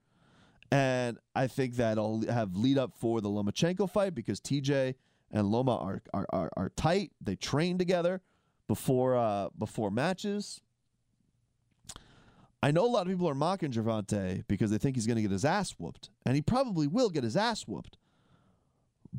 [0.71, 4.95] And I think that'll have lead up for the Lomachenko fight because TJ
[5.31, 7.11] and Loma are, are, are, are tight.
[7.21, 8.21] They train together
[8.67, 10.61] before uh, before matches.
[12.61, 15.21] I know a lot of people are mocking Gervonta because they think he's going to
[15.21, 17.97] get his ass whooped, and he probably will get his ass whooped.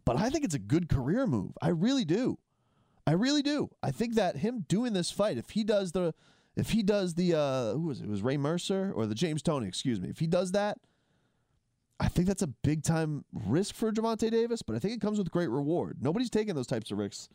[0.04, 1.52] But I think it's a good career move.
[1.60, 2.38] I really do.
[3.06, 3.70] I really do.
[3.82, 6.14] I think that him doing this fight, if he does the,
[6.56, 8.04] if he does the, uh, who was it?
[8.04, 9.66] it was Ray Mercer or the James Toney?
[9.66, 10.08] Excuse me.
[10.08, 10.78] If he does that,
[11.98, 14.62] I think that's a big time risk for Gervonta Davis.
[14.62, 15.98] But I think it comes with great reward.
[16.00, 17.28] Nobody's taking those types of risks,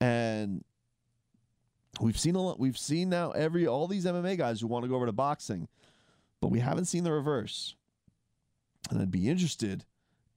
[0.00, 0.64] and
[2.00, 4.88] We've seen a lot, we've seen now every all these MMA guys who want to
[4.88, 5.68] go over to boxing,
[6.40, 7.74] but we haven't seen the reverse.
[8.90, 9.84] And I'd be interested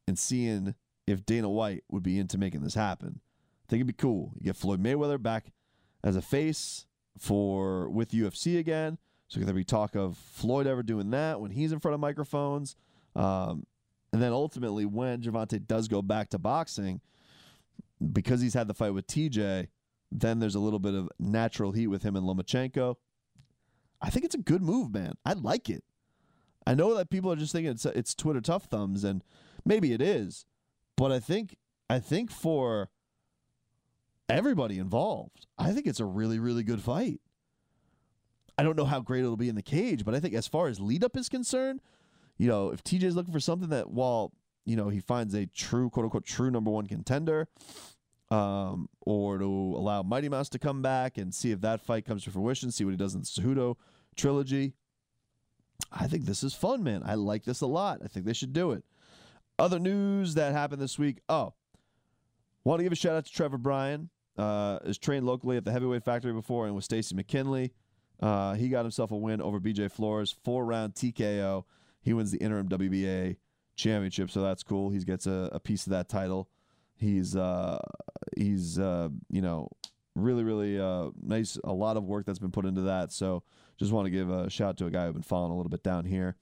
[0.08, 0.76] in seeing
[1.08, 3.22] if Dana White would be into making this happen.
[3.22, 4.34] I think it'd be cool.
[4.36, 5.52] You get Floyd Mayweather back
[6.04, 6.86] as a face
[7.18, 8.98] for with UFC again.
[9.30, 12.76] So there be talk of Floyd ever doing that when he's in front of microphones.
[13.16, 13.66] Um,
[14.14, 17.02] and then ultimately, when Gervonta does go back to boxing,
[18.14, 19.68] because he's had the fight with TJ,
[20.12, 22.96] then there's a little bit of natural heat with him and Lomachenko.
[24.02, 25.14] I think it's a good move, man.
[25.26, 25.84] I like it.
[26.66, 29.24] I know that people are just thinking it's it's Twitter tough thumbs, and
[29.66, 30.46] maybe it is,
[30.98, 31.56] but I think
[31.90, 32.90] I think for
[34.28, 37.22] everybody involved, I think it's a really really good fight.
[38.58, 40.68] I don't know how great it'll be in the cage, but I think as far
[40.68, 41.80] as lead up is concerned,
[42.38, 44.34] you know, if TJ's looking for something that while
[44.66, 47.48] you know he finds a true quote unquote true number one contender,
[48.32, 52.24] um, or to allow Mighty Mouse to come back and see if that fight comes
[52.24, 53.76] to fruition, see what he does in the Cejudo
[54.16, 54.74] trilogy.
[55.92, 57.04] I think this is fun, man.
[57.06, 58.02] I like this a lot.
[58.04, 58.84] I think they should do it.
[59.60, 61.20] Other news that happened this week.
[61.30, 61.54] Oh,
[62.64, 64.10] want to give a shout out to Trevor Bryan.
[64.38, 67.74] Uh, is trained locally at the Heavyweight Factory before and with Stacy McKinley.
[68.22, 71.64] Uh, he got himself a win over BJ Flores, four round TKO.
[72.02, 73.38] He wins the interim WBA
[73.76, 74.92] championship, so that's cool.
[74.92, 76.50] He gets a, a piece of that title.
[76.96, 77.80] He's uh,
[78.36, 79.70] he's uh, you know
[80.16, 81.58] really really uh, nice.
[81.64, 83.12] A lot of work that's been put into that.
[83.12, 83.44] So
[83.80, 85.70] just want to give a shout out to a guy who's been following a little
[85.72, 86.36] bit down here,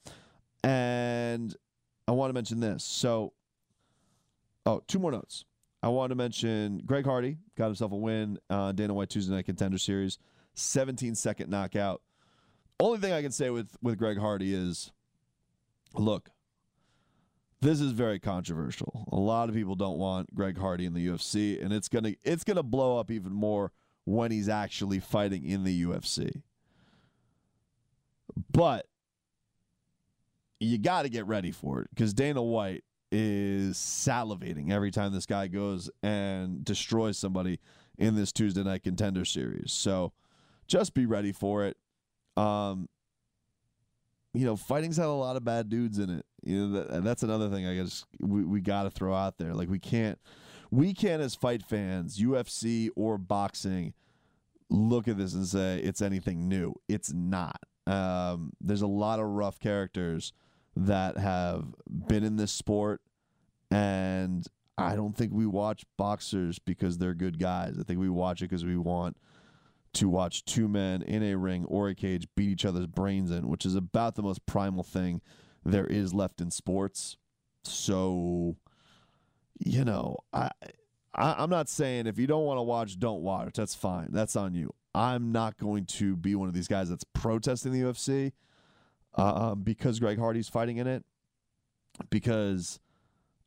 [0.64, 1.56] and
[2.08, 2.84] I want to mention this.
[2.84, 3.34] So
[4.66, 5.46] oh, two more notes.
[5.82, 9.46] I want to mention Greg Hardy got himself a win uh, Dana White Tuesday Night
[9.46, 10.18] Contender Series,
[10.56, 12.02] 17 second knockout.
[12.80, 14.92] Only thing I can say with with Greg Hardy is,
[15.94, 16.30] look,
[17.62, 19.08] this is very controversial.
[19.12, 22.44] A lot of people don't want Greg Hardy in the UFC, and it's gonna it's
[22.44, 23.72] gonna blow up even more
[24.06, 26.42] when he's actually fighting in the UFC.
[28.52, 28.88] But
[30.66, 35.26] you got to get ready for it because Dana White is salivating every time this
[35.26, 37.60] guy goes and destroys somebody
[37.98, 39.72] in this Tuesday night contender series.
[39.72, 40.12] So
[40.68, 41.78] just be ready for it.
[42.36, 42.90] Um,
[44.34, 46.26] you know, fighting's had a lot of bad dudes in it.
[46.44, 49.54] You know, that, that's another thing I guess we, we got to throw out there.
[49.54, 50.20] Like we can't,
[50.72, 53.94] we can't as fight fans, UFC or boxing,
[54.70, 56.74] look at this and say it's anything new.
[56.90, 57.60] It's not.
[57.88, 60.34] Um, there's a lot of rough characters
[60.76, 63.02] that have been in this sport,
[63.72, 64.46] and
[64.78, 67.78] I don't think we watch boxers because they're good guys.
[67.80, 69.18] I think we watch it because we want
[69.94, 73.48] to watch two men in a ring or a cage beat each other's brains in,
[73.48, 75.22] which is about the most primal thing
[75.64, 77.16] there is left in sports.
[77.64, 78.58] So,
[79.58, 80.52] you know, I,
[81.14, 83.54] I am not saying if you don't want to watch, don't watch.
[83.56, 84.10] That's fine.
[84.12, 84.74] That's on you.
[84.94, 88.34] I'm not going to be one of these guys that's protesting the UFC
[89.18, 91.04] uh, um, because Greg Hardy's fighting in it.
[92.10, 92.80] Because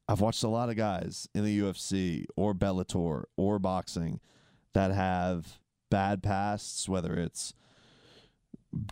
[0.08, 4.20] I've watched a lot of guys in the UFC or Bellator or boxing
[4.72, 5.58] that have
[5.90, 7.52] bad pasts, whether it's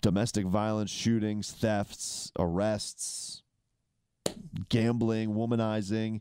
[0.03, 3.43] domestic violence, shootings, thefts, arrests,
[4.69, 6.21] gambling, womanizing,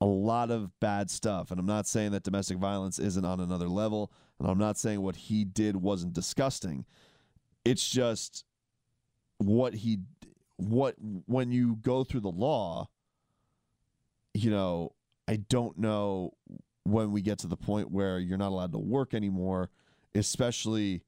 [0.00, 1.50] a lot of bad stuff.
[1.50, 5.02] And I'm not saying that domestic violence isn't on another level, and I'm not saying
[5.02, 6.86] what he did wasn't disgusting.
[7.66, 8.45] It's just
[9.38, 9.98] what he
[10.56, 10.94] what
[11.26, 12.88] when you go through the law,
[14.34, 14.92] you know,
[15.28, 16.32] I don't know
[16.84, 19.70] when we get to the point where you're not allowed to work anymore
[20.16, 21.02] especially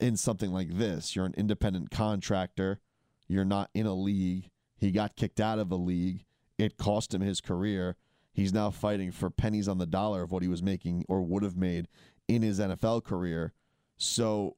[0.00, 1.14] in something like this.
[1.14, 2.80] You're an independent contractor,
[3.28, 4.50] you're not in a league.
[4.76, 6.24] He got kicked out of a league,
[6.58, 7.96] it cost him his career.
[8.32, 11.44] He's now fighting for pennies on the dollar of what he was making or would
[11.44, 11.86] have made
[12.26, 13.52] in his NFL career.
[13.96, 14.56] So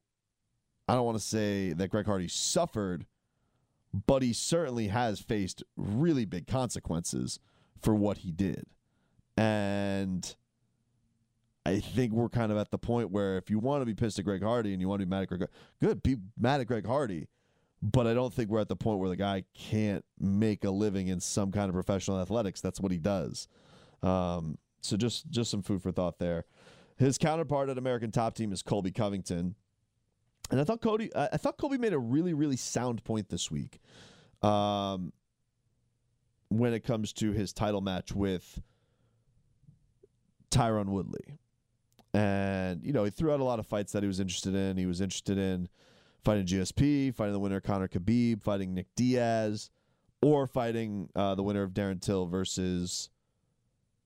[0.87, 3.05] I don't want to say that Greg Hardy suffered,
[4.05, 7.39] but he certainly has faced really big consequences
[7.81, 8.65] for what he did.
[9.35, 10.35] And
[11.65, 14.17] I think we're kind of at the point where if you want to be pissed
[14.17, 16.61] at Greg Hardy and you want to be mad at Greg, Hardy, good, be mad
[16.61, 17.27] at Greg Hardy.
[17.81, 21.09] But I don't think we're at the point where the guy can't make a living
[21.09, 22.61] in some kind of professional athletics.
[22.61, 23.47] That's what he does.
[24.01, 26.45] Um, so just just some food for thought there.
[26.97, 29.55] His counterpart at American Top Team is Colby Covington,
[30.49, 33.79] and I thought Cody, I thought Colby made a really really sound point this week,
[34.41, 35.13] um,
[36.49, 38.61] when it comes to his title match with
[40.51, 41.39] Tyron Woodley.
[42.13, 44.77] And, you know, he threw out a lot of fights that he was interested in.
[44.77, 45.69] He was interested in
[46.23, 49.69] fighting GSP, fighting the winner Conor Khabib, fighting Nick Diaz,
[50.21, 53.09] or fighting uh, the winner of Darren Till versus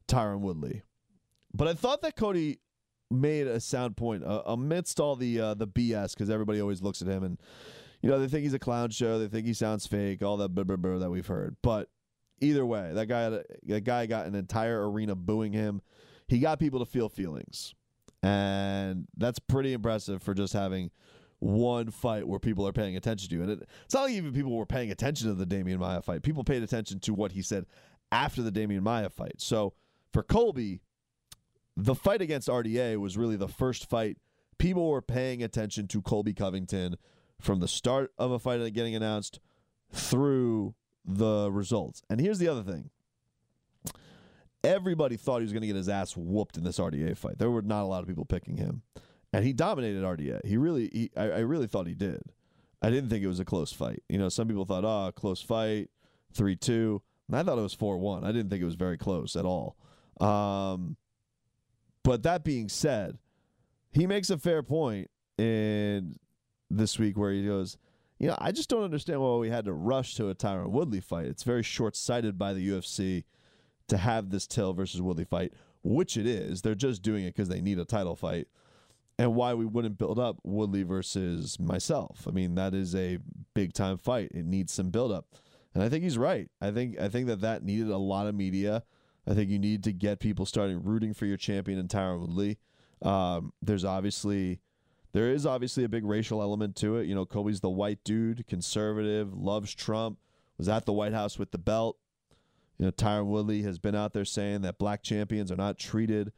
[0.08, 0.82] Tyron Woodley.
[1.54, 2.60] But I thought that Cody
[3.12, 7.02] made a sound point uh, amidst all the uh, the BS because everybody always looks
[7.02, 7.38] at him and
[8.02, 10.50] you know they think he's a clown show, they think he sounds fake, all that
[10.50, 11.56] blah, blah, blah that we've heard.
[11.62, 11.90] But
[12.40, 15.82] either way, that guy that guy got an entire arena booing him.
[16.28, 17.74] He got people to feel feelings.
[18.24, 20.92] And that's pretty impressive for just having
[21.40, 23.42] one fight where people are paying attention to.
[23.42, 26.22] And it, it's not like even people were paying attention to the Demian Maia fight.
[26.22, 27.66] People paid attention to what he said
[28.12, 29.36] after the Demian Maia fight.
[29.38, 29.74] So
[30.14, 30.82] for Colby,
[31.82, 34.18] the fight against RDA was really the first fight
[34.60, 36.96] people were paying attention to Colby Covington
[37.40, 39.40] from the start of a fight getting announced
[39.92, 42.04] through the results.
[42.10, 42.92] And here's the other thing
[44.64, 47.40] everybody thought he was going to get his ass whooped in this RDA fight.
[47.40, 48.84] There were not a lot of people picking him,
[49.34, 50.46] and he dominated RDA.
[50.46, 52.22] He really, he, I, I really thought he did.
[52.84, 54.04] I didn't think it was a close fight.
[54.08, 55.90] You know, some people thought, oh, close fight,
[56.32, 57.02] three two.
[57.34, 58.24] I thought it was four one.
[58.24, 59.78] I didn't think it was very close at all.
[60.20, 60.98] Um,
[62.04, 63.18] but that being said,
[63.92, 66.16] he makes a fair point in
[66.70, 67.78] this week where he goes,
[68.20, 71.00] you know, I just don't understand why we had to rush to a Tyron Woodley
[71.00, 71.26] fight.
[71.26, 73.24] It's very short sighted by the UFC
[73.88, 76.62] to have this Till versus Woodley fight, which it is.
[76.62, 78.48] They're just doing it because they need a title fight.
[79.18, 82.28] And why we wouldn't build up Woodley versus myself.
[82.28, 83.20] I mean, that is a
[83.54, 84.32] big time fight.
[84.34, 85.26] It needs some build up.
[85.74, 86.50] And I think he's right.
[86.62, 88.84] I think I think that that needed a lot of media.
[89.28, 92.58] I think you need to get people starting rooting for your champion in Tyron Woodley.
[93.02, 94.60] Um, there's obviously
[95.14, 97.08] there is obviously a big racial element to it.
[97.08, 100.20] You know, Colby's the white dude, conservative, loves Trump,
[100.58, 101.98] was at the White House with the belt.
[102.78, 106.32] You know, Tyron Woodley has been out there saying that black champions are not treated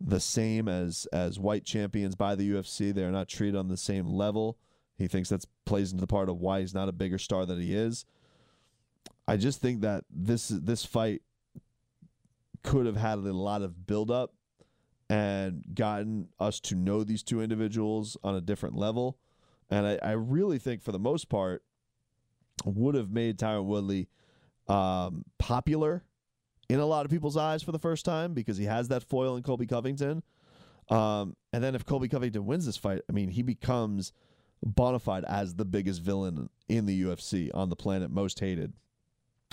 [0.00, 2.94] the same as as white champions by the UFC.
[2.94, 4.58] They are not treated on the same level.
[4.98, 7.60] He thinks that plays into the part of why he's not a bigger star than
[7.60, 8.04] he is.
[9.28, 11.22] I just think that this this fight
[12.66, 14.34] could have had a lot of build up
[15.08, 19.18] and gotten us to know these two individuals on a different level.
[19.70, 21.62] And I, I really think for the most part,
[22.64, 24.08] would have made Tyron Woodley
[24.66, 26.04] um, popular
[26.68, 29.36] in a lot of people's eyes for the first time because he has that foil
[29.36, 30.22] in Colby Covington.
[30.88, 34.12] Um, and then if Colby Covington wins this fight, I mean, he becomes
[34.62, 38.72] bona fide as the biggest villain in the UFC on the planet, most hated,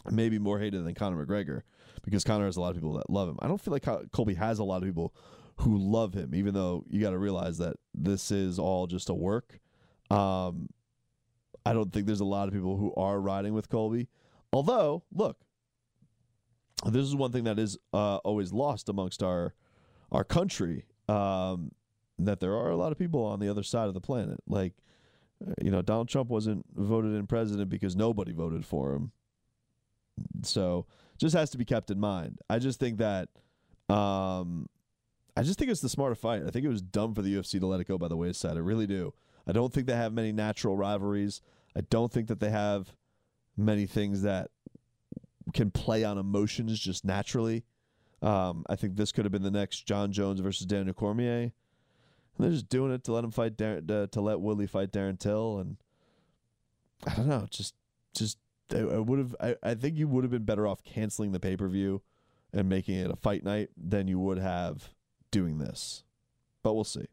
[0.09, 1.61] maybe more hated than Conor McGregor
[2.03, 3.37] because Conor has a lot of people that love him.
[3.41, 5.13] I don't feel like Colby has a lot of people
[5.57, 9.13] who love him, even though you got to realize that this is all just a
[9.13, 9.59] work.
[10.09, 10.69] Um,
[11.65, 14.09] I don't think there's a lot of people who are riding with Colby.
[14.51, 15.37] Although, look,
[16.85, 19.53] this is one thing that is uh, always lost amongst our
[20.11, 21.71] our country um,
[22.19, 24.39] that there are a lot of people on the other side of the planet.
[24.47, 24.73] Like,
[25.61, 29.11] you know, Donald Trump wasn't voted in president because nobody voted for him.
[30.43, 30.85] So,
[31.17, 32.39] just has to be kept in mind.
[32.49, 33.29] I just think that,
[33.89, 34.67] um,
[35.35, 36.43] I just think it's the smarter fight.
[36.45, 38.57] I think it was dumb for the UFC to let it go by the wayside.
[38.57, 39.13] I really do.
[39.47, 41.41] I don't think they have many natural rivalries.
[41.75, 42.95] I don't think that they have
[43.57, 44.51] many things that
[45.53, 47.63] can play on emotions just naturally.
[48.21, 51.41] Um, I think this could have been the next Jon Jones versus Daniel Cormier.
[51.41, 51.51] And
[52.39, 55.19] they're just doing it to let him fight Darren, uh, to let Woodley fight Darren
[55.19, 55.77] Till, and
[57.05, 57.75] I don't know, just
[58.15, 58.37] just
[58.73, 59.35] I, would have.
[59.39, 62.01] I, I think you would have been better off canceling the pay per view
[62.51, 64.89] and making it a fight night than you would have
[65.31, 66.03] doing this.
[66.63, 67.05] But we'll see.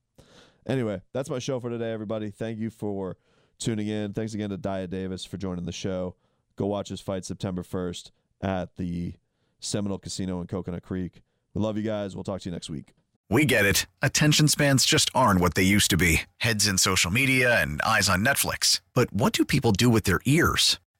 [0.67, 2.31] Anyway, that's my show for today, everybody.
[2.31, 3.17] Thank you for
[3.59, 4.13] tuning in.
[4.13, 6.15] Thanks again to Dyah Davis for joining the show.
[6.57, 8.11] Go watch his fight September 1st
[8.43, 9.15] at the
[9.59, 11.23] Seminole Casino in Coconut Creek.
[11.55, 12.15] We love you guys.
[12.15, 12.95] We'll talk to you next week.
[13.29, 13.87] We get it.
[14.03, 18.09] Attention spans just aren't what they used to be heads in social media and eyes
[18.09, 18.81] on Netflix.
[18.93, 20.79] But what do people do with their ears?